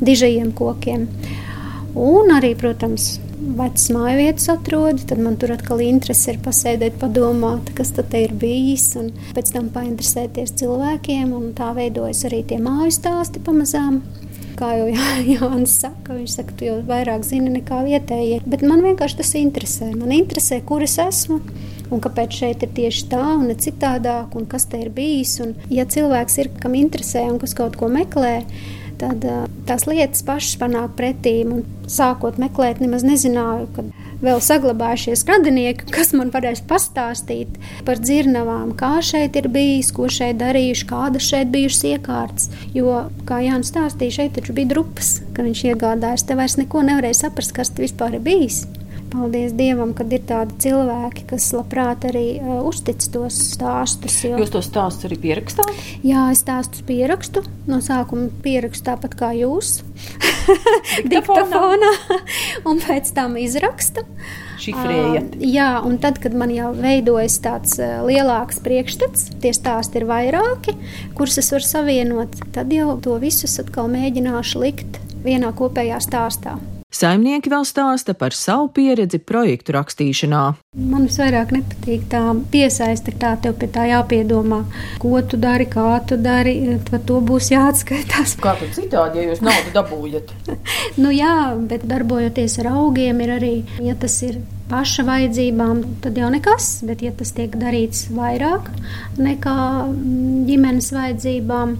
dižajiem 0.00 0.52
kokiem. 0.56 1.08
Un 1.98 2.30
arī, 2.32 2.54
protams, 2.58 3.16
vecas 3.58 3.88
mājvietas 3.94 4.48
atrodi, 4.52 5.04
tad 5.10 5.20
man 5.22 5.36
tur 5.40 5.54
atkal 5.54 5.82
interese 5.84 6.34
ir 6.34 6.40
pasēdēt, 6.44 6.98
padomāt, 7.00 7.72
kas 7.76 7.92
tad 7.96 8.14
ir 8.18 8.34
bijis, 8.38 8.92
un 9.00 9.10
pēc 9.36 9.52
tam 9.54 9.70
painteresēties 9.74 10.56
cilvēkiem, 10.60 11.32
un 11.36 11.52
tā 11.58 11.72
veidojas 11.76 12.24
arī 12.28 12.42
tie 12.46 12.60
māju 12.62 12.92
stāsti 12.96 13.42
pamazām. 13.46 14.00
Kā 14.60 14.74
jau 14.76 14.88
Jānis 15.34 15.78
saka, 15.82 16.16
viņš 16.18 16.36
saka, 16.36 16.56
tu 16.58 16.68
jau 16.68 16.78
vairāk 16.88 17.24
zini 17.26 17.52
nekā 17.54 17.82
vietējie, 17.86 18.40
bet 18.44 18.64
man 18.66 18.84
vienkārši 18.84 19.20
tas 19.22 19.34
interesē. 19.40 19.92
Man 19.94 20.12
interesē, 20.16 20.60
kur 20.66 20.84
es 20.84 20.98
esmu, 21.00 21.40
un 21.90 22.02
kāpēc 22.02 22.42
šeit 22.42 22.66
ir 22.66 22.74
tieši 22.76 23.06
tā 23.12 23.22
un 23.36 23.48
ne 23.50 23.56
citādāk, 23.58 24.36
un 24.38 24.46
kas 24.50 24.68
te 24.70 24.82
ir 24.82 24.92
bijis. 24.94 25.38
Un, 25.44 25.56
ja 25.72 25.86
cilvēks 25.88 26.38
ir, 26.42 26.52
kam 26.60 26.76
interesē 26.78 27.24
un 27.30 27.40
kas 27.42 27.56
kaut 27.58 27.78
ko 27.80 27.88
meklē, 27.92 28.40
tad 29.00 29.24
tās 29.68 29.86
lietas 29.88 30.24
pašas 30.26 30.58
panāk 30.60 30.94
pretī. 30.98 31.40
Un 31.48 31.64
sākot 31.90 32.38
meklēt, 32.40 32.80
nemaz 32.82 33.02
nezināju, 33.06 33.68
ka 33.74 33.84
vēl 34.24 34.40
saglabājušies 34.44 35.24
radinieki, 35.28 35.88
kas 35.94 36.12
man 36.16 36.32
varēs 36.34 36.62
pastāstīt 36.68 37.56
par 37.86 38.00
dzirnavām, 38.02 38.74
kā 38.78 38.98
šeit 39.04 39.38
ir 39.40 39.48
bijis, 39.52 39.92
ko 39.96 40.10
šeit 40.12 40.38
darījuši, 40.42 40.88
kādas 40.90 41.30
šeit 41.32 41.52
bijušas 41.54 41.86
iekārtas. 41.94 42.50
Jo, 42.76 43.06
kā 43.28 43.40
Jānis 43.44 43.72
stāstīja, 43.72 44.20
šeit 44.20 44.36
taču 44.38 44.56
bija 44.56 44.74
drupas, 44.74 45.18
ka 45.36 45.46
viņš 45.46 45.64
iegādājās. 45.72 46.28
Te 46.28 46.38
vairs 46.38 46.60
neko 46.60 46.84
nevarēja 46.86 47.24
saprast, 47.24 47.56
kas 47.56 47.72
tas 47.72 47.88
vispār 47.88 48.20
ir 48.20 48.24
bijis. 48.26 48.64
Paldies 49.10 49.54
Dievam, 49.58 49.90
kad 49.96 50.12
ir 50.14 50.22
tādi 50.28 50.54
cilvēki, 50.62 51.24
kas 51.32 51.48
labprāt 51.56 52.04
arī 52.06 52.24
uh, 52.38 52.60
uztic 52.68 53.02
tos 53.10 53.36
stāstus. 53.56 54.20
Jo... 54.22 54.38
Jūs 54.38 54.52
tos 54.54 54.68
stāstus 54.70 55.08
arī 55.08 55.18
pierakstāt? 55.24 55.72
Jā, 56.06 56.28
es 56.30 56.44
stāstus 56.44 56.84
pierakstu. 56.86 57.42
No 57.66 57.80
sākuma 57.82 58.28
pierakstu 58.44 58.86
tāpat 58.86 59.16
kā 59.18 59.32
jūs. 59.34 59.80
Diktafonā. 61.10 61.90
un 62.70 62.82
pēc 62.84 63.10
tam 63.16 63.34
izrakstu. 63.40 64.06
Šifrējat. 64.62 65.34
Uh, 65.34 65.46
jā, 65.58 65.70
un 65.86 65.98
tad, 66.02 66.22
kad 66.22 66.36
man 66.36 66.54
jau 66.54 66.70
veidojas 66.76 67.40
tāds 67.42 67.78
uh, 67.82 68.00
lielāks 68.06 68.62
priekšstats, 68.62 69.30
tie 69.42 69.54
stāsti 69.56 70.02
ir 70.02 70.06
vairāki, 70.10 70.76
kurus 71.18 71.40
es 71.42 71.50
varu 71.54 71.66
savienot, 71.66 72.42
tad 72.54 72.70
jau 72.74 72.94
to 73.02 73.18
visus 73.22 73.58
atkal 73.62 73.90
mēģināšu 73.90 74.66
likt 74.68 75.00
vienā 75.24 75.50
kopējā 75.56 75.98
stāstā. 76.04 76.60
Saimnieki 76.90 77.52
vēl 77.52 77.62
stāsta 77.62 78.16
par 78.18 78.34
savu 78.34 78.66
pieredzi 78.74 79.20
projektu 79.22 79.76
rakstīšanā. 79.76 80.40
Man 80.90 81.04
visvairāk 81.06 81.52
nepatīk 81.54 82.08
tā 82.10 82.22
piesaista, 82.50 83.14
tā 83.14 83.36
tev 83.44 83.54
pie 83.60 83.68
tā 83.70 83.84
jāpiedomā, 83.86 84.64
ko 84.98 85.20
tu 85.22 85.38
dari, 85.38 85.68
kā 85.70 86.00
tu 86.10 86.18
dari, 86.18 86.56
par 86.90 87.04
to 87.06 87.20
būs 87.22 87.52
jāatskaitās. 87.54 88.34
Kā 88.42 88.56
tad 88.58 88.74
citādi, 88.74 89.22
ja 89.22 89.30
jūs 89.30 89.42
naudu 89.46 89.74
dabūjat? 89.76 90.32
nu 91.02 91.12
jā, 91.14 91.36
bet 91.70 91.86
darbojoties 91.86 92.58
ar 92.64 92.72
augiem 92.72 93.22
ir 93.22 93.36
arī, 93.36 93.52
ja 93.86 93.94
tas 93.94 94.18
ir 94.26 94.40
paša 94.70 95.06
vajadzībām, 95.06 95.84
tad 96.02 96.18
jau 96.18 96.32
nekas, 96.34 96.72
bet 96.90 97.06
ja 97.06 97.14
tas 97.14 97.30
tiek 97.38 97.54
darīts 97.58 98.08
vairāk 98.14 98.66
nekā 99.18 99.60
ģimenes 100.50 100.90
vajadzībām, 100.98 101.78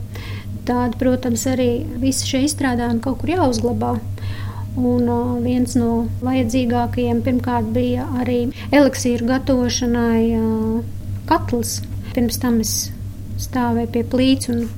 tad, 0.70 0.94
protams, 1.02 1.48
arī 1.50 1.70
visi 1.98 2.30
šie 2.30 2.44
izstrādājumi 2.46 3.02
kaut 3.02 3.24
kur 3.24 3.34
jāuzglabā. 3.34 3.96
Un 4.78 5.08
viens 5.42 5.72
no 5.74 6.06
vajadzīgākajiem 6.22 7.22
pirmkārt 7.26 7.72
bija 7.74 8.06
arī 8.22 8.52
eliksīru 8.70 9.26
gatavošanai 9.26 10.22
katls. 11.26 11.80
Pirms 12.14 12.38
tam 12.42 12.60
es 12.62 12.74
stāvēju 13.40 13.90
pie 13.94 14.04
plīts 14.12 14.50
un 14.52 14.68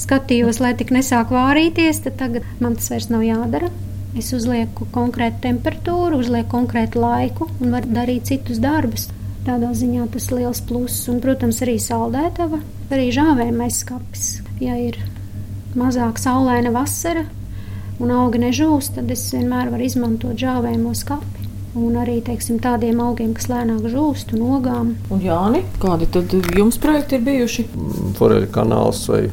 skatījos, 0.00 0.60
lai 0.64 0.72
tik 0.78 0.92
nesāk 0.94 1.32
vārīties, 1.34 2.02
tad 2.06 2.16
tagad 2.20 2.46
man 2.60 2.78
tas 2.78 2.90
vairs 2.92 3.10
nav 3.12 3.24
jādara. 3.26 3.70
Es 4.18 4.30
uzlieku 4.36 4.86
konkrētu 4.94 5.42
temperatūru, 5.42 6.20
uzlieku 6.22 6.52
konkrētu 6.52 7.02
laiku 7.02 7.48
un 7.58 7.74
varu 7.74 7.90
darīt 7.96 8.30
citus 8.30 8.60
darbus. 8.62 9.08
Tādā 9.44 9.72
ziņā 9.76 10.06
tas 10.14 10.28
ir 10.30 10.38
liels 10.38 10.62
pluss. 10.64 11.08
Un, 11.10 11.18
protams, 11.20 11.58
arī 11.66 11.74
saldētava, 11.82 12.62
arī 12.94 13.10
žāvējamais 13.12 13.80
skats. 13.82 14.28
Ja 14.62 14.78
ir 14.80 15.00
mazāk 15.76 16.20
saulaina 16.22 16.70
vasara, 16.72 17.26
un 18.02 18.12
augi 18.14 18.40
nežūst, 18.42 18.96
tad 18.98 19.10
es 19.14 19.26
vienmēr 19.34 19.70
varu 19.72 19.86
izmantot 19.86 20.38
žāvējumu 20.40 20.94
skapi. 20.98 21.50
Un 21.74 21.96
arī 21.98 22.20
teiksim, 22.22 22.60
tādiem 22.62 23.00
augiem, 23.02 23.32
kas 23.34 23.48
lēnāk 23.50 23.88
žūst, 23.90 24.30
un 24.36 24.44
ogām. 24.54 24.92
Un 25.10 25.22
Jāni, 25.24 25.64
kādi 25.82 26.06
tad 26.14 26.30
jums 26.54 26.78
projekti 26.78 27.18
ir 27.18 27.24
bijuši? 27.26 27.64
Foreļa 28.14 28.50
kanāls 28.54 29.00
vai 29.10 29.24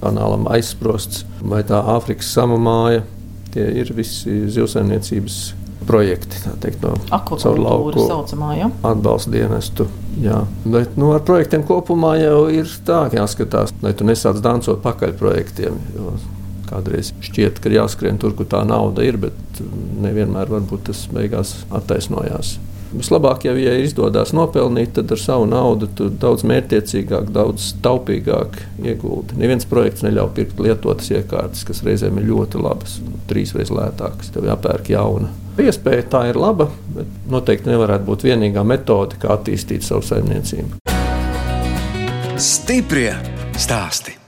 kanālam 0.00 0.48
aizsprosts, 0.54 1.26
vai 1.44 1.60
tā 1.68 1.82
Āfrikas 1.92 2.32
samamāja. 2.32 3.04
Tie 3.52 3.66
ir 3.82 3.92
visi 3.92 4.46
zivsaimniecības 4.48 5.38
projekti, 5.84 6.38
tā 6.40 6.54
teikt, 6.62 6.80
no 6.86 6.96
caur 7.28 7.58
lauku 7.60 8.06
saucamā, 8.06 8.54
ja? 8.56 8.70
atbalsta 8.88 9.34
dienestu. 9.34 9.84
Jā. 10.22 10.46
Bet 10.64 10.96
nu, 10.96 11.10
ar 11.12 11.20
projektiem 11.28 11.66
kopumā 11.68 12.14
jau 12.22 12.46
ir 12.48 12.70
tā, 12.86 13.02
jāskatās, 13.12 13.74
lai 13.84 13.92
tu 13.92 14.08
nesāc 14.08 14.40
dancot 14.40 14.80
pakaļ 14.80 15.18
projektiem. 15.20 15.76
Jo 15.98 16.14
Kādreiz 16.72 17.12
šķiet, 17.20 17.60
ka 17.60 17.72
jāskrien 17.72 18.20
tur, 18.20 18.32
kur 18.36 18.48
tā 18.48 18.62
nauda 18.64 19.04
ir, 19.04 19.20
bet 19.20 19.62
nevienmēr 20.02 20.48
varbūt 20.52 20.88
tas 20.88 21.06
beigās 21.12 21.58
attaisnojās. 21.74 22.56
Vislabāk, 22.92 23.46
ja 23.46 23.54
viņai 23.56 23.78
izdodas 23.86 24.34
nopelnīt, 24.36 24.92
tad 24.98 25.12
ar 25.14 25.20
savu 25.20 25.46
naudu 25.48 25.88
tu 25.96 26.10
daudz 26.12 26.44
mērķiecīgāk, 26.48 27.30
daudz 27.32 27.70
taupīgāk 27.84 28.58
ieguldi. 28.84 29.38
Neviens 29.40 29.68
projekts 29.68 30.04
neļauj 30.04 30.32
pirkt 30.36 30.60
lietotas 30.60 31.08
iekārtas, 31.14 31.64
kas 31.68 31.80
reizēm 31.86 32.20
ir 32.20 32.28
ļoti 32.28 32.60
labas, 32.60 32.98
trīsreiz 33.32 33.72
lētākas. 33.72 34.32
Tev 34.34 34.48
jāpērk 34.50 34.92
jauna. 34.92 35.32
Iespēja 35.60 36.08
tā 36.12 36.24
ir 36.28 36.40
laba, 36.40 36.68
bet 36.92 37.28
noteikti 37.32 37.72
nevarētu 37.72 38.08
būt 38.08 38.26
vienīgā 38.28 38.64
metode, 38.64 39.20
kā 39.20 39.38
attīstīt 39.38 39.88
savu 39.88 40.04
saimniecību. 40.12 40.82
Stiprie 42.40 43.14
stāstī! 43.60 44.21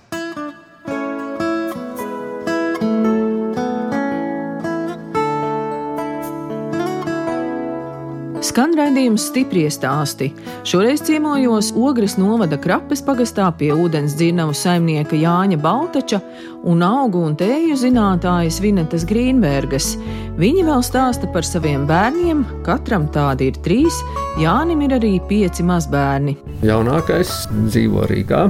Skan 8.54 8.76
raidījums 8.78 9.24
stipri 9.32 9.64
stāsti. 9.66 10.28
Šoreiz 10.62 11.00
ciemojos 11.02 11.72
Ogres 11.74 12.12
novada 12.14 12.54
krapes 12.54 13.00
pagastā 13.02 13.48
pie 13.58 13.72
ūdens 13.74 14.12
dzirnavu 14.14 14.52
saimnieka 14.54 15.18
Jāņa 15.18 15.56
Baltača 15.58 16.20
un 16.62 16.84
augu 16.86 17.24
un 17.26 17.34
tēju 17.34 17.74
zinātājas 17.80 18.60
Vinetas 18.62 19.02
Grīnbergas. 19.10 19.96
Viņi 20.38 20.62
vēl 20.68 20.84
stāsta 20.86 21.26
par 21.34 21.42
saviem 21.42 21.82
bērniem, 21.90 22.44
katram 22.62 23.08
tādi 23.10 23.50
ir 23.50 23.58
trīs, 23.66 23.98
Jānim 24.38 24.86
ir 24.86 24.94
arī 25.00 25.16
pieci 25.26 25.66
mazbērni. 25.66 26.36
Jaunākais 26.62 27.34
dzīvo 27.50 28.06
Rīgā. 28.06 28.44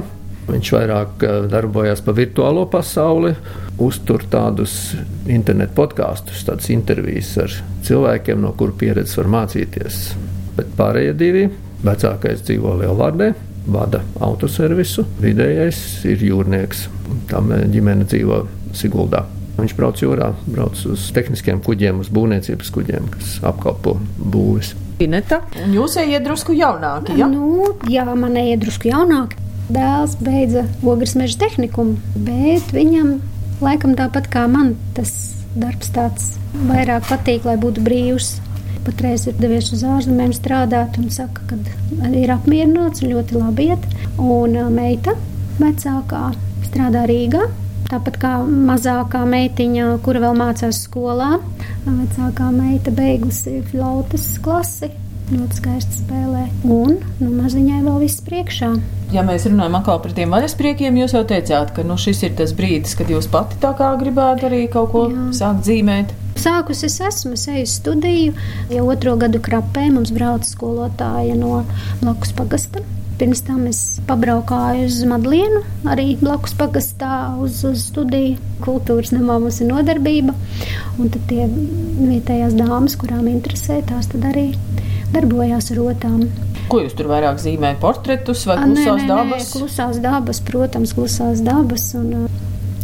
Viņš 0.45 0.71
vairāk 0.75 1.23
eh, 1.25 1.37
darbojas 1.49 2.03
pa 2.05 2.13
virtuālo 2.15 2.67
pasauli, 2.69 3.33
uztur 3.81 4.25
tādus 4.31 4.93
internetu 5.31 5.73
podkāstus, 5.79 6.45
tādas 6.47 6.69
intervijas 6.73 7.33
ar 7.41 7.55
cilvēkiem, 7.85 8.43
no 8.43 8.53
kuru 8.57 8.75
pieredzes 8.77 9.17
var 9.23 9.31
mācīties. 9.39 10.03
Bet 10.55 10.75
pārējie 10.77 11.15
divi, 11.17 11.45
vecākais 11.85 12.45
dzīvo 12.45 12.77
Lielvārdē, 12.81 13.31
vada 13.73 14.03
autoservisu, 14.23 15.07
vidējais 15.23 15.79
ir 16.11 16.27
jūrnieks. 16.29 16.85
Tam 17.31 17.49
eh, 17.55 17.65
ģimene 17.73 18.05
dzīvo 18.05 18.43
Siguldā. 18.75 19.23
Viņš 19.55 19.73
brauc 19.77 20.01
jūrā, 20.03 20.33
brauc 20.51 20.81
uz 20.91 21.07
tehniskiem 21.15 21.61
kuģiem, 21.63 22.01
uz 22.03 22.09
būvniecības 22.13 22.73
kuģiem, 22.75 23.07
kas 23.13 23.37
apkalpo 23.47 23.95
būvis. 24.19 24.73
Pineta, 24.99 25.41
un 25.63 25.73
jūs 25.75 25.95
ejat 25.99 26.27
drusku 26.27 26.53
jaunāki? 26.55 27.15
Ja? 27.19 27.29
Nu, 27.31 27.71
jā, 27.91 28.03
man 28.19 28.35
ejat 28.39 28.61
drusku 28.65 28.91
jaunāki. 28.91 29.44
Dēls 29.65 30.13
beidza 30.21 30.67
ogres 30.85 31.15
meža 31.17 31.39
tehnikumu, 31.41 31.97
bet 32.27 32.69
viņam 32.75 33.15
laikam 33.65 33.95
tāpat 33.97 34.27
kā 34.29 34.43
man 34.51 34.75
tas 34.93 35.13
darbs 35.55 35.89
tāds 35.95 36.35
vairāk 36.69 37.07
patīk, 37.09 37.47
lai 37.47 37.55
būtu 37.57 37.81
brīvs. 37.85 38.35
Patreiz 38.85 39.25
ir 39.25 39.37
devies 39.39 39.71
uz 39.73 39.81
ārzemēm 39.81 40.35
strādāt 40.37 40.99
un 41.01 41.09
saka, 41.09 41.41
ka 41.49 41.57
ir 42.13 42.33
apmierināts 42.35 43.01
un 43.01 43.15
ļoti 43.15 43.39
labi 43.39 43.71
iet. 43.71 43.87
Un 44.21 44.53
meita 44.75 45.15
vecākā 45.57 46.27
strādā 46.67 47.07
Rīgā. 47.09 47.47
Tāpat 47.89 48.19
kā 48.21 48.35
mazākā 48.45 49.23
meitiņa, 49.29 49.89
kura 50.05 50.21
vēl 50.23 50.37
mācās 50.37 50.83
skolā, 50.85 51.35
vecākā 51.85 52.51
meita 52.53 52.93
beigusi 52.93 53.59
flautas 53.71 54.25
klasi, 54.45 54.89
ļoti 55.31 55.59
skaisti 55.59 56.01
spēlē. 56.03 56.43
Un 56.63 56.97
nu, 57.21 57.29
maziņai 57.31 57.81
vēl 57.85 58.01
viss 58.03 58.23
priekšā. 58.25 58.71
Ja 59.13 59.23
mēs 59.25 59.45
runājam 59.49 59.77
atkal 59.79 60.01
par 60.03 60.13
tiem 60.17 60.33
vaļaspriekiem, 60.33 60.97
jūs 61.01 61.15
jau 61.15 61.23
teicāt, 61.29 61.71
ka 61.75 61.85
nu, 61.87 61.97
šis 62.01 62.23
ir 62.27 62.35
tas 62.39 62.53
brīdis, 62.57 62.97
kad 62.97 63.09
jūs 63.11 63.29
pati 63.31 63.59
tā 63.61 63.71
kā 63.77 63.91
gribētu 64.01 64.49
arī 64.49 64.65
kaut 64.71 64.91
ko 64.93 65.05
Jā. 65.11 65.27
sākt 65.39 65.69
zīmēt. 65.69 66.13
Sākus 66.35 66.83
es 66.83 66.97
esmu, 66.99 67.37
es 67.37 67.45
eju 67.47 67.69
studiju, 67.69 68.33
jau 68.73 68.89
otro 68.91 69.15
gadu 69.21 69.39
krapē 69.41 69.87
mums 69.93 70.11
brauca 70.13 70.49
skolotāja 70.49 71.37
no 71.39 71.63
blakus 72.01 72.35
pagasta. 72.35 72.83
Pirms 73.15 73.45
tam 73.47 73.61
es 73.69 74.01
pabraukāju 74.09 74.89
uz 74.89 74.97
Madlienu, 75.07 75.61
arī 75.87 76.17
blakus 76.19 76.51
pagastā 76.59 77.29
uz, 77.39 77.61
uz 77.63 77.85
studiju. 77.93 78.35
Kultūras 78.65 79.13
namā 79.15 79.37
mums 79.39 79.61
ir 79.63 79.69
nodarbība, 79.69 80.35
un 80.99 81.13
tad 81.13 81.23
tie 81.29 81.45
vietējās 81.47 82.57
dāmas, 82.59 82.97
kurām 82.99 83.29
interesē, 83.31 83.79
tās 83.87 84.11
tad 84.11 84.27
arī 84.33 84.49
darbojās 85.15 85.71
ar 85.73 85.83
otām. 85.85 86.25
Ko 86.69 86.81
jūs 86.81 86.95
tur 86.97 87.09
vairāk 87.11 87.39
zīmējat? 87.41 87.81
Portretus 87.81 88.45
vai 88.49 88.57
klusās 88.63 89.01
nē, 89.01 89.05
nē, 89.05 89.09
dabas? 89.11 89.45
Nē, 89.45 89.59
klusās 89.59 90.01
dabas, 90.03 90.41
protams, 90.45 90.95
klusās 90.97 91.45
dabas. 91.45 91.91
Un, 91.99 92.27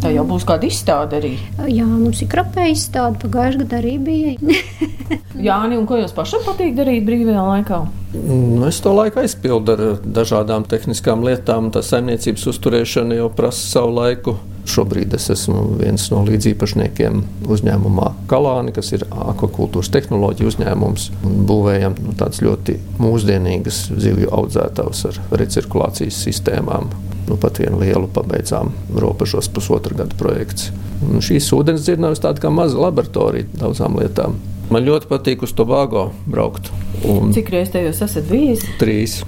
Tā 0.02 0.10
jau 0.10 0.24
būs 0.26 0.42
kāda 0.42 0.66
izstāde 0.66 1.20
arī. 1.20 1.36
Jā, 1.70 1.84
mums 1.86 2.24
ir 2.24 2.30
krapēja 2.32 2.72
izstāde, 2.74 3.20
pagājušajā 3.22 3.60
gadā 3.60 3.78
arī 3.78 3.92
bija. 4.02 4.32
Jā, 5.46 5.58
un 5.64 5.86
ko 5.86 5.98
jums 6.00 6.14
pašam 6.16 6.42
patīk 6.46 6.74
darīt 6.78 7.04
brīvajā 7.06 7.44
laikā? 7.46 7.78
Nu, 8.12 8.64
es 8.66 8.80
to 8.84 8.92
laiku 8.96 9.22
aizpildu 9.22 9.76
ar 9.76 9.82
dažādām 10.02 10.66
tehniskām 10.68 11.22
lietām. 11.26 11.70
Tā 11.74 11.84
saimniecības 11.86 12.48
uzturēšana 12.52 13.20
jau 13.20 13.28
prasa 13.34 13.62
savu 13.76 13.94
laiku. 14.00 14.36
Šobrīd 14.62 15.14
es 15.16 15.26
esmu 15.32 15.62
viens 15.80 16.04
no 16.12 16.20
līdziepašniekiem 16.22 17.22
uzņēmumā 17.50 18.12
Kalāni, 18.30 18.70
kas 18.74 18.92
ir 18.94 19.02
akvakultūras 19.10 19.90
tehnoloģija 19.94 20.52
uzņēmums. 20.52 21.08
Būvējam 21.48 21.96
nu, 21.98 22.14
tādas 22.18 22.38
ļoti 22.44 22.76
mūsdienīgas 23.02 23.88
zivju 23.90 24.30
audzētavas 24.38 25.02
ar 25.10 25.18
recirkulācijas 25.42 26.20
sistēmām. 26.28 26.92
Nu, 27.26 27.38
pat 27.42 27.58
vienu 27.62 27.80
lielu 27.82 28.06
pabeidzām 28.14 28.70
robežos 29.02 29.50
pusotra 29.50 29.98
gada 29.98 30.14
projekts. 30.18 30.70
Un 31.02 31.22
šīs 31.24 31.50
ūdens 31.54 31.82
dzirnavas 31.82 32.22
tāda 32.22 32.42
kā 32.42 32.50
maza 32.54 32.78
laboratorija 32.82 33.50
daudzām 33.58 33.98
lietām. 33.98 34.38
Man 34.72 34.86
ļoti 34.86 35.10
patīk 35.10 35.42
uz 35.44 35.52
Tobago 35.58 36.08
braukt. 36.30 36.70
Un 37.02 37.34
Cik 37.34 37.50
reizes 37.52 37.82
jūs 37.82 38.04
esat 38.06 38.30
bijis? 38.30 38.62
Trīs. 38.80 39.18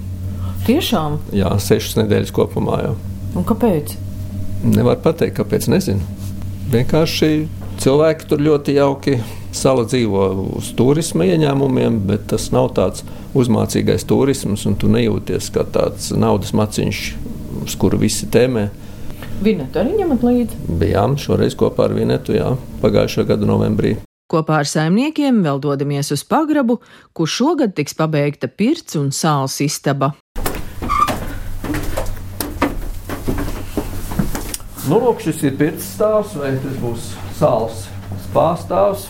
Tiešām? 0.65 1.19
Jā, 1.35 1.51
sešas 1.61 1.99
nedēļas 1.99 2.33
kopumā. 2.33 2.79
Jā. 2.87 2.95
Un 3.35 3.45
kāpēc? 3.45 3.97
Nevar 4.65 4.97
pateikt, 5.03 5.37
kāpēc. 5.37 5.67
Nezinu. 5.69 6.01
Vienkārši 6.73 7.29
cilvēki 7.81 8.29
tur 8.29 8.41
ļoti 8.41 8.79
jauki. 8.79 9.19
Sala 9.55 9.85
dzīvo 9.87 10.23
uz 10.57 10.73
turisma 10.75 11.27
ieņēmumiem, 11.29 12.01
bet 12.09 12.25
tas 12.33 12.49
nav 12.51 12.73
tāds 12.75 13.05
uzmācīgais 13.37 14.03
turisms, 14.09 14.65
un 14.67 14.75
tu 14.75 14.89
nejūties 14.91 15.47
kā 15.55 15.63
tāds 15.63 16.09
naudas 16.11 16.51
maciņš, 16.57 17.03
uz 17.63 17.77
kuru 17.79 18.01
visi 18.01 18.27
tēmē. 18.31 18.65
Vinetu 19.45 19.79
arī 19.79 19.95
ņemat 20.01 20.25
līdzi? 20.27 20.59
Bijām 20.81 21.15
šoreiz 21.21 21.55
kopā 21.59 21.87
ar 21.87 21.95
Vinetu, 21.95 22.35
jā, 22.35 22.51
pagājušā 22.83 23.27
gada 23.31 23.47
novembrī. 23.47 23.95
Kopā 24.31 24.59
ar 24.63 24.67
saimniekiem 24.67 25.43
vēl 25.45 25.61
dodamies 25.63 26.11
uz 26.11 26.25
pagrabu, 26.27 26.79
kur 27.13 27.29
šogad 27.29 27.75
tiks 27.77 27.95
pabeigta 27.95 28.49
pirts 28.49 28.97
un 28.99 29.13
sāls 29.15 29.59
istaba. 29.63 30.15
Nu, 34.85 34.99
lūk, 35.01 35.21
šis 35.25 35.39
ir 35.47 35.55
pirts 35.57 35.85
stāvs, 35.95 36.35
vai 36.37 36.51
tas 36.61 36.75
būs 36.77 37.05
sāls 37.39 37.85
spāstāvs. 38.27 39.07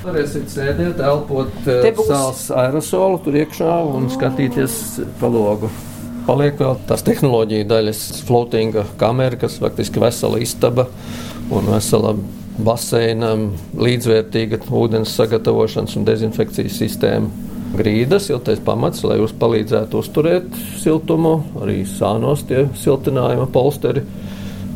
Varēsiet 0.00 0.48
sēdēt, 0.48 1.00
elpot 1.04 1.50
Te 1.66 1.90
būs- 1.92 2.08
sāls 2.08 2.46
aerosolu 2.56 3.18
tur 3.20 3.36
iekšā 3.36 3.74
un 3.84 4.08
skatīties 4.08 4.78
pa 5.20 5.28
logu. 5.28 5.68
Paliek 6.24 6.56
vēl 6.56 6.78
tās 6.88 7.04
tehnoloģija 7.04 7.66
daļas, 7.68 8.00
floatinga 8.24 8.86
kamera, 8.96 9.36
kas 9.36 9.58
faktiski 9.60 10.00
vesela 10.00 10.40
istaba 10.40 10.86
un 11.50 11.68
vesela 11.68 12.14
baseina, 12.56 13.34
līdzvērtīga 13.76 14.62
ūdens 14.70 15.12
sagatavošanas 15.20 15.96
un 16.00 16.08
dezinfekcijas 16.08 16.80
sistēma. 16.80 17.28
Grīdas, 17.76 18.30
siltais 18.30 18.58
pamats, 18.64 19.04
lai 19.04 19.18
jūs 19.20 19.36
palīdzētu 19.38 20.00
uzturēt 20.00 20.48
siltumu, 20.80 21.36
arī 21.60 21.84
sānos 21.86 22.42
tie 22.48 22.64
siltinājuma 22.74 23.46
polsteri 23.52 24.02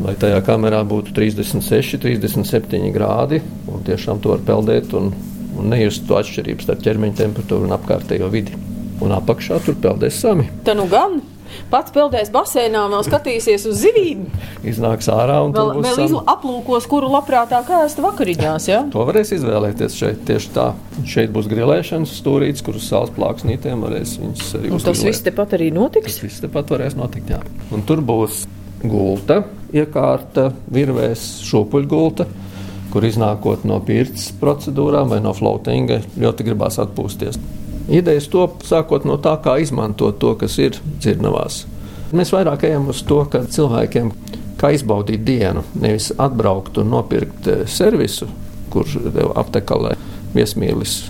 lai 0.03 0.15
tajā 0.19 0.41
kamerā 0.47 0.83
būtu 0.89 1.15
36, 1.17 2.01
37 2.03 2.91
grādi. 2.95 3.43
Un 3.71 3.85
tiešām 3.87 4.23
to 4.25 4.35
var 4.35 4.43
peldēt 4.47 4.95
un, 4.99 5.13
un 5.59 5.71
nejust 5.71 6.09
to 6.09 6.19
atšķirību 6.19 6.67
starp 6.67 6.83
ķermeņa 6.87 7.21
temperatūru 7.23 7.69
un 7.69 7.77
apkārtējo 7.79 8.33
vidi. 8.33 8.57
Un 9.05 9.15
apakšā 9.15 9.61
tur 9.65 9.79
peldēs 9.83 10.19
sami. 10.23 10.49
Tā 10.67 10.75
nu 10.79 10.89
gan! 10.91 11.23
Pats 11.71 11.93
peldēs 11.95 12.31
basēnā, 12.35 12.81
vēl 12.91 13.03
skatīsies 13.07 13.67
uz 13.71 13.83
zivīm. 13.85 14.25
Iznāks 14.67 15.07
ārā 15.13 15.37
un 15.45 15.53
Vēl, 15.55 15.71
vēl 15.85 16.01
izla- 16.07 16.25
aplūkos, 16.33 16.89
kuru 16.91 17.11
labprātāk 17.13 17.71
ēst 17.85 18.01
vakariņās. 18.03 18.67
Ja? 18.69 18.81
To 18.91 19.05
varēs 19.07 19.31
izvēlēties 19.37 19.95
šeit. 19.99 20.25
Tieši 20.27 20.51
tā. 20.57 20.67
Šeit 21.07 21.31
būs 21.35 21.47
grilēšanas 21.51 22.17
stūrītes, 22.19 22.65
kuras 22.65 22.89
saules 22.91 23.15
plāksnītēm 23.15 23.87
varēs 23.87 24.17
viņas 24.19 24.51
arī 24.59 24.75
Un 24.75 24.83
tas 24.83 25.05
viss 25.07 25.23
tepat 25.23 25.55
arī 25.59 25.71
notiks. 25.75 26.17
Tas 26.19 26.27
viss 26.27 26.43
tepat 26.43 26.75
varēs 26.75 26.99
notikt. 26.99 27.31
Jā. 27.31 27.43
Un 27.71 27.87
tur 27.87 28.03
būs 28.03 28.47
gulta, 28.91 29.43
iekārta, 29.75 30.51
virvēs, 30.73 31.25
šūpuļgulta, 31.49 32.27
kur 32.93 33.05
iznākot 33.07 33.65
no 33.67 33.81
pirts 33.85 34.29
procedūrām 34.41 35.11
vai 35.11 35.21
no 35.25 35.33
floatinga, 35.35 36.01
ļoti 36.21 36.47
gribās 36.47 36.79
atpūsties. 36.83 37.41
Idejas 37.91 38.31
top 38.33 38.63
sākot 38.65 39.05
no 39.05 39.19
tā, 39.21 39.35
kā 39.45 39.59
izmantot 39.61 40.21
to, 40.23 40.33
kas 40.41 40.57
ir 40.63 40.79
dzirnavās. 41.03 41.65
Mēs 42.15 42.31
vairāk 42.33 42.65
ejam 42.69 42.89
uz 42.93 43.03
to, 43.05 43.25
ka 43.29 43.43
cilvēkiem 43.51 44.13
kā 44.61 44.71
izbaudīt 44.77 45.25
dienu, 45.27 45.65
nevis 45.81 46.13
atbraukt 46.21 46.79
un 46.81 46.93
nopirkt 46.95 47.51
eh, 47.51 47.65
servisu, 47.69 48.31
kurš 48.73 48.99
tev 49.15 49.35
aptekalē 49.41 49.97
viesmīlis, 50.37 51.01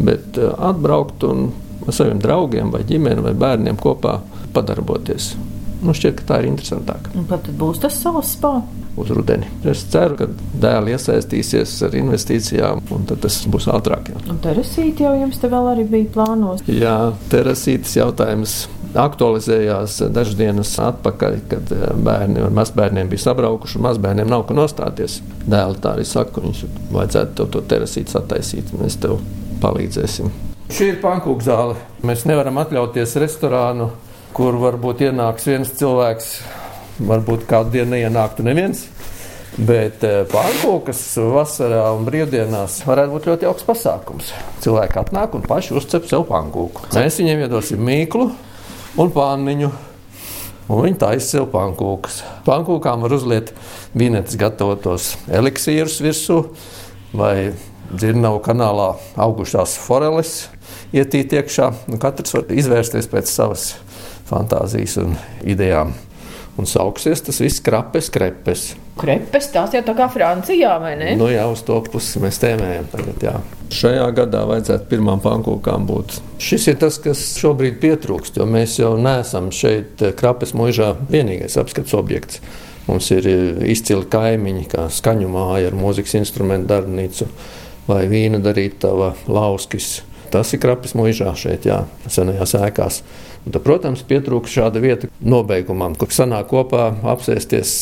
bet 0.00 0.40
eh, 0.40 0.50
atbraukt 0.70 1.28
un 1.28 1.50
ar 1.86 1.94
saviem 1.94 2.18
draugiem 2.22 2.72
vai 2.72 2.82
ģimeni 2.88 3.24
vai 3.24 3.36
bērniem 3.38 3.78
kopā 3.80 4.18
padarboties. 4.56 5.34
Nu, 5.82 5.92
šķiet, 5.94 6.16
ka 6.18 6.24
tā 6.32 6.36
ir 6.42 6.48
interesantāk 6.50 7.04
Un 7.14 7.26
kad 7.30 7.46
būs 7.60 7.78
tas 7.84 7.94
savs 8.02 8.32
spēks? 8.34 8.74
uz 8.98 9.10
rudeni. 9.14 9.46
Es 9.70 9.84
ceru, 9.92 10.16
ka 10.18 10.26
dēli 10.58 10.90
iesaistīsies 10.96 11.76
ar 11.86 11.92
investīcijām, 11.94 12.80
un 12.90 13.04
tad 13.06 13.20
tas 13.22 13.36
būs 13.46 13.68
ātrāk. 13.70 14.08
Jā, 14.10 14.22
Un 14.32 14.40
terasīti 14.42 15.04
jau 15.06 15.12
jums 15.20 15.38
te 15.38 15.46
vēl 15.52 15.68
arī 15.70 15.84
bija 15.86 16.08
plānos. 16.16 16.64
jā 16.66 16.96
terasītas 17.30 17.94
jautājums. 18.00 18.56
Aktualizējās 19.18 19.98
dažas 20.10 20.34
dienas 20.38 20.72
atpakaļ, 20.82 21.36
kad 21.50 21.70
eh, 21.76 21.84
bērni 22.06 22.40
ar 22.42 22.50
mazbērniem 22.56 23.08
bija 23.12 23.22
sabraukuši, 23.28 23.78
un 23.78 23.84
mazbērniem 23.86 24.28
nav 24.32 24.44
ko 24.48 24.56
nostāties. 24.58 25.20
Dēli 25.46 25.78
tā 25.84 25.94
arī 25.94 26.04
saka, 26.08 26.42
viņus 26.42 26.64
vajadzētu 26.94 27.36
tev 27.38 27.50
to 27.54 27.62
terasītas 27.70 28.18
attaisīt, 28.20 28.72
un 28.74 28.82
mēs 28.86 28.98
tev 29.02 29.18
palīdzēsim. 29.62 30.30
Šī 30.68 30.90
ir 30.92 30.98
pankūka 31.04 31.46
zāle. 31.46 31.76
Mēs 32.04 32.26
nevaram 32.28 32.58
atļauties 32.60 33.14
restorānu, 33.22 33.90
kur 34.36 34.58
varbūt 34.60 35.06
ienāks 35.08 35.48
viens 35.48 35.72
cilvēks, 35.78 36.30
varbūt 37.08 37.46
kādu 37.50 37.76
dienu 37.78 37.96
neienāktu 37.96 38.46
neviens. 38.46 38.86
Bet 39.58 40.04
pārkūkas 40.30 41.00
vasarā 41.34 41.88
un 41.96 42.04
brīvdienās 42.06 42.76
varētu 42.86 43.14
būt 43.16 43.24
ļoti 43.30 43.46
jauks 43.48 43.66
pasākums. 43.66 44.28
Cilvēki 44.62 45.00
atnāk 45.00 45.34
un 45.34 45.42
paši 45.42 45.74
uzcep 45.80 46.06
sev 46.06 46.28
pankūku. 46.28 46.92
Mēs 46.94 47.18
viņiem 47.18 47.42
iedosim 47.48 47.82
mīklu 47.82 48.28
un 49.02 49.10
pāniņu. 49.14 49.72
Un 50.68 50.84
viņi 50.84 51.00
taisa 51.00 51.38
sev 51.38 51.48
pankūkas. 51.50 52.20
Pankūkām 52.46 53.02
var 53.02 53.16
uzliet 53.16 53.54
vinetes 53.96 54.36
gatavotos 54.38 55.14
eliksīrus 55.32 55.96
virsū 56.04 56.42
vai 57.16 57.54
dzirnavu 57.88 58.42
kanālā 58.44 58.92
augušās 59.16 59.78
foreles 59.80 60.34
ietīt 60.92 61.32
iekšā. 61.38 61.72
Katrs 62.02 62.36
var 62.36 62.52
izvērsties 62.52 63.08
pēc 63.10 63.32
savas 63.32 63.70
fantāzijas 64.28 64.98
un 65.02 65.16
idejām. 65.46 65.94
Un 66.58 66.66
sauksies 66.66 67.20
tas 67.22 67.38
viss 67.38 67.62
krapes, 67.62 68.08
krepes. 68.10 68.72
Krepes, 68.98 69.46
tās 69.54 69.76
jau 69.76 69.82
tā 69.86 69.94
kā 69.94 70.08
Francijā, 70.10 70.72
vai 70.82 70.96
ne? 70.98 71.12
Nu, 71.18 71.28
jā, 71.30 71.44
uz 71.46 71.60
to 71.62 71.76
pusi 71.86 72.18
mēs 72.18 72.40
tēmējam 72.42 72.88
tagad. 72.90 73.22
Jā. 73.22 73.34
Šajā 73.78 74.08
gadā 74.16 74.40
vajadzētu 74.48 74.88
pirmām 74.90 75.22
pankūkām 75.22 75.86
būt. 75.86 76.16
Šis 76.42 76.66
ir 76.72 76.80
tas, 76.82 76.98
kas 77.04 77.22
šobrīd 77.38 77.78
pietrūkst, 77.82 78.40
jo 78.40 78.48
mēs 78.50 78.74
jau 78.80 78.96
neesam 78.98 79.52
šeit 79.54 80.02
eh, 80.02 80.10
krapes 80.18 80.54
mūžā 80.58 80.96
vienīgais 81.12 81.54
apskats 81.62 81.94
objekts. 81.94 82.42
Mums 82.88 83.12
ir 83.14 83.30
eh, 83.30 83.62
izcili 83.70 84.08
kaimiņi, 84.10 84.66
kā 84.74 84.88
skaņu 84.90 85.30
māja 85.30 85.70
ar 85.70 85.78
mūzikas 85.78 86.18
instrumentu 86.18 86.72
darbnīcu 86.72 87.30
vai 87.86 88.02
vīna 88.10 88.42
darītava 88.42 89.12
lauskis. 89.30 90.00
Tas 90.32 90.50
ir 90.52 90.60
krapes 90.60 90.98
mūžā 90.98 91.30
šeit, 91.38 91.70
jā, 91.70 91.84
senajās 92.10 92.58
ēkās. 92.58 93.02
Un 93.46 93.54
tad, 93.54 93.62
protams, 93.64 94.04
pietrūkst 94.08 94.58
šāda 94.58 94.82
vieta 94.82 95.10
nobeigumam, 95.20 95.94
kur 95.98 96.12
sanāk 96.12 96.50
kopā 96.52 96.90
apsēsties, 97.14 97.74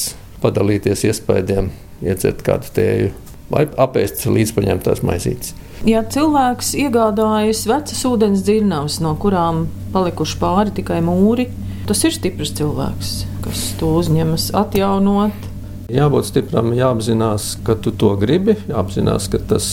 padalīties 0.43 1.07
iespējām, 1.09 1.71
iedzert 2.05 2.45
kādu 2.47 2.75
tēju 2.77 3.15
vai 3.51 3.67
apēst 3.79 4.27
līdzpaņemtās 4.31 5.03
maizītes. 5.07 5.55
Ja 5.87 6.03
cilvēks 6.03 6.73
iegādājas 6.81 7.67
vecas 7.69 8.01
ūdens 8.09 8.43
dzirnavas, 8.47 8.99
no 9.05 9.13
kurām 9.21 9.67
palikuši 9.95 10.39
pāri 10.41 10.73
tikai 10.79 11.03
mūri, 11.05 11.49
tas 11.87 12.01
ir 12.09 12.15
stiprs 12.17 12.55
cilvēks, 12.59 13.13
kas 13.45 13.67
to 13.81 13.93
uzņemas 14.01 14.51
atjaunot. 14.57 15.53
Jābūt 15.93 16.31
stipram, 16.33 16.73
jāapzinās, 16.75 17.53
ka 17.67 17.77
tu 17.79 17.93
to 17.95 18.17
gribi, 18.19 18.57
jāapzinās, 18.67 19.29
ka 19.31 19.39
tas 19.53 19.69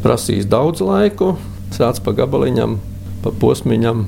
prasīs 0.00 0.48
daudz 0.48 0.80
laiku, 0.80 1.34
sāc 1.76 2.00
pa 2.00 2.14
gabaliņam, 2.16 2.78
pa 3.20 3.34
posmiņam. 3.42 4.06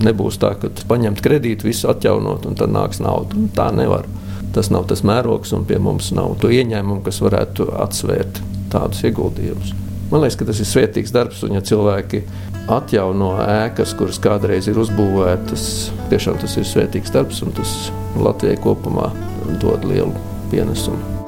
Nebūs 0.00 0.38
tā, 0.40 0.54
ka 0.58 0.70
paņemt 0.88 1.20
kredītu, 1.24 1.68
visu 1.68 1.90
atjaunot, 1.92 2.46
un 2.48 2.56
tad 2.58 2.72
nāks 2.72 3.02
nauda. 3.04 3.36
Tā 3.56 3.68
nevar. 3.76 4.08
Tas 4.52 4.68
nav 4.72 4.86
tas 4.88 5.04
mērogs, 5.06 5.52
un 5.56 5.66
pie 5.68 5.78
mums 5.80 6.10
nav 6.16 6.36
to 6.40 6.50
ieņēmumu, 6.52 7.02
kas 7.04 7.20
varētu 7.24 7.68
atsvērt 7.84 8.40
tādus 8.72 9.04
ieguldījumus. 9.08 9.72
Man 10.12 10.20
liekas, 10.20 10.36
ka 10.40 10.48
tas 10.48 10.60
ir 10.60 10.68
svētīgs 10.68 11.12
darbs, 11.14 11.40
un 11.46 11.56
ja 11.56 11.62
cilvēki 11.64 12.20
atjauno 12.72 13.32
ēkas, 13.46 13.94
kuras 13.96 14.20
kādreiz 14.22 14.68
ir 14.68 14.80
uzbūvētas, 14.82 15.64
tiešām 16.12 16.36
tas 16.42 16.58
ir 16.60 16.68
svētīgs 16.68 17.14
darbs, 17.14 17.40
un 17.46 17.56
tas 17.56 17.74
Latvijai 18.20 18.60
kopumā 18.60 19.08
dod 19.62 19.88
lielu 19.88 20.12
pienesumu. 20.52 21.21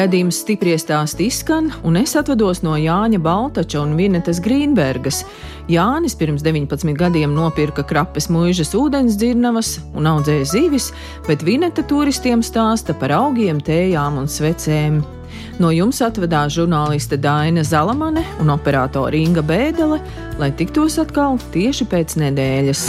Radījums 0.00 0.38
stipri 0.40 0.72
stāst 0.80 1.18
izskan, 1.20 1.66
un 1.84 1.98
es 2.00 2.14
atvados 2.16 2.62
no 2.64 2.72
Jāņa 2.80 3.18
Baltača 3.20 3.82
un 3.82 3.98
Vinetas 3.98 4.38
Grīnbergas. 4.40 5.18
Jānis 5.68 6.14
pirms 6.16 6.40
19 6.46 6.94
gadiem 6.96 7.34
nopirka 7.36 7.84
krapes 7.84 8.30
mūžas 8.32 8.72
ūdens 8.78 9.18
dzirnavas 9.20 9.74
un 9.92 10.08
audzēja 10.08 10.46
zivis, 10.54 10.88
bet 11.28 11.44
Vineta 11.44 11.84
turistiem 11.84 12.40
stāsta 12.40 12.96
par 12.96 13.12
augiem, 13.18 13.60
tējām 13.60 14.22
un 14.22 14.30
svecēm. 14.30 15.02
No 15.60 15.68
jums 15.74 16.00
atvedās 16.00 16.56
žurnāliste 16.56 17.20
Daina 17.20 17.60
Zalamane 17.66 18.24
un 18.40 18.54
operātore 18.56 19.20
Inga 19.20 19.44
Bēdelē, 19.44 20.00
lai 20.40 20.54
tiktos 20.56 20.96
atkal 21.02 21.36
tieši 21.52 21.90
pēc 21.92 22.16
nedēļas. 22.24 22.88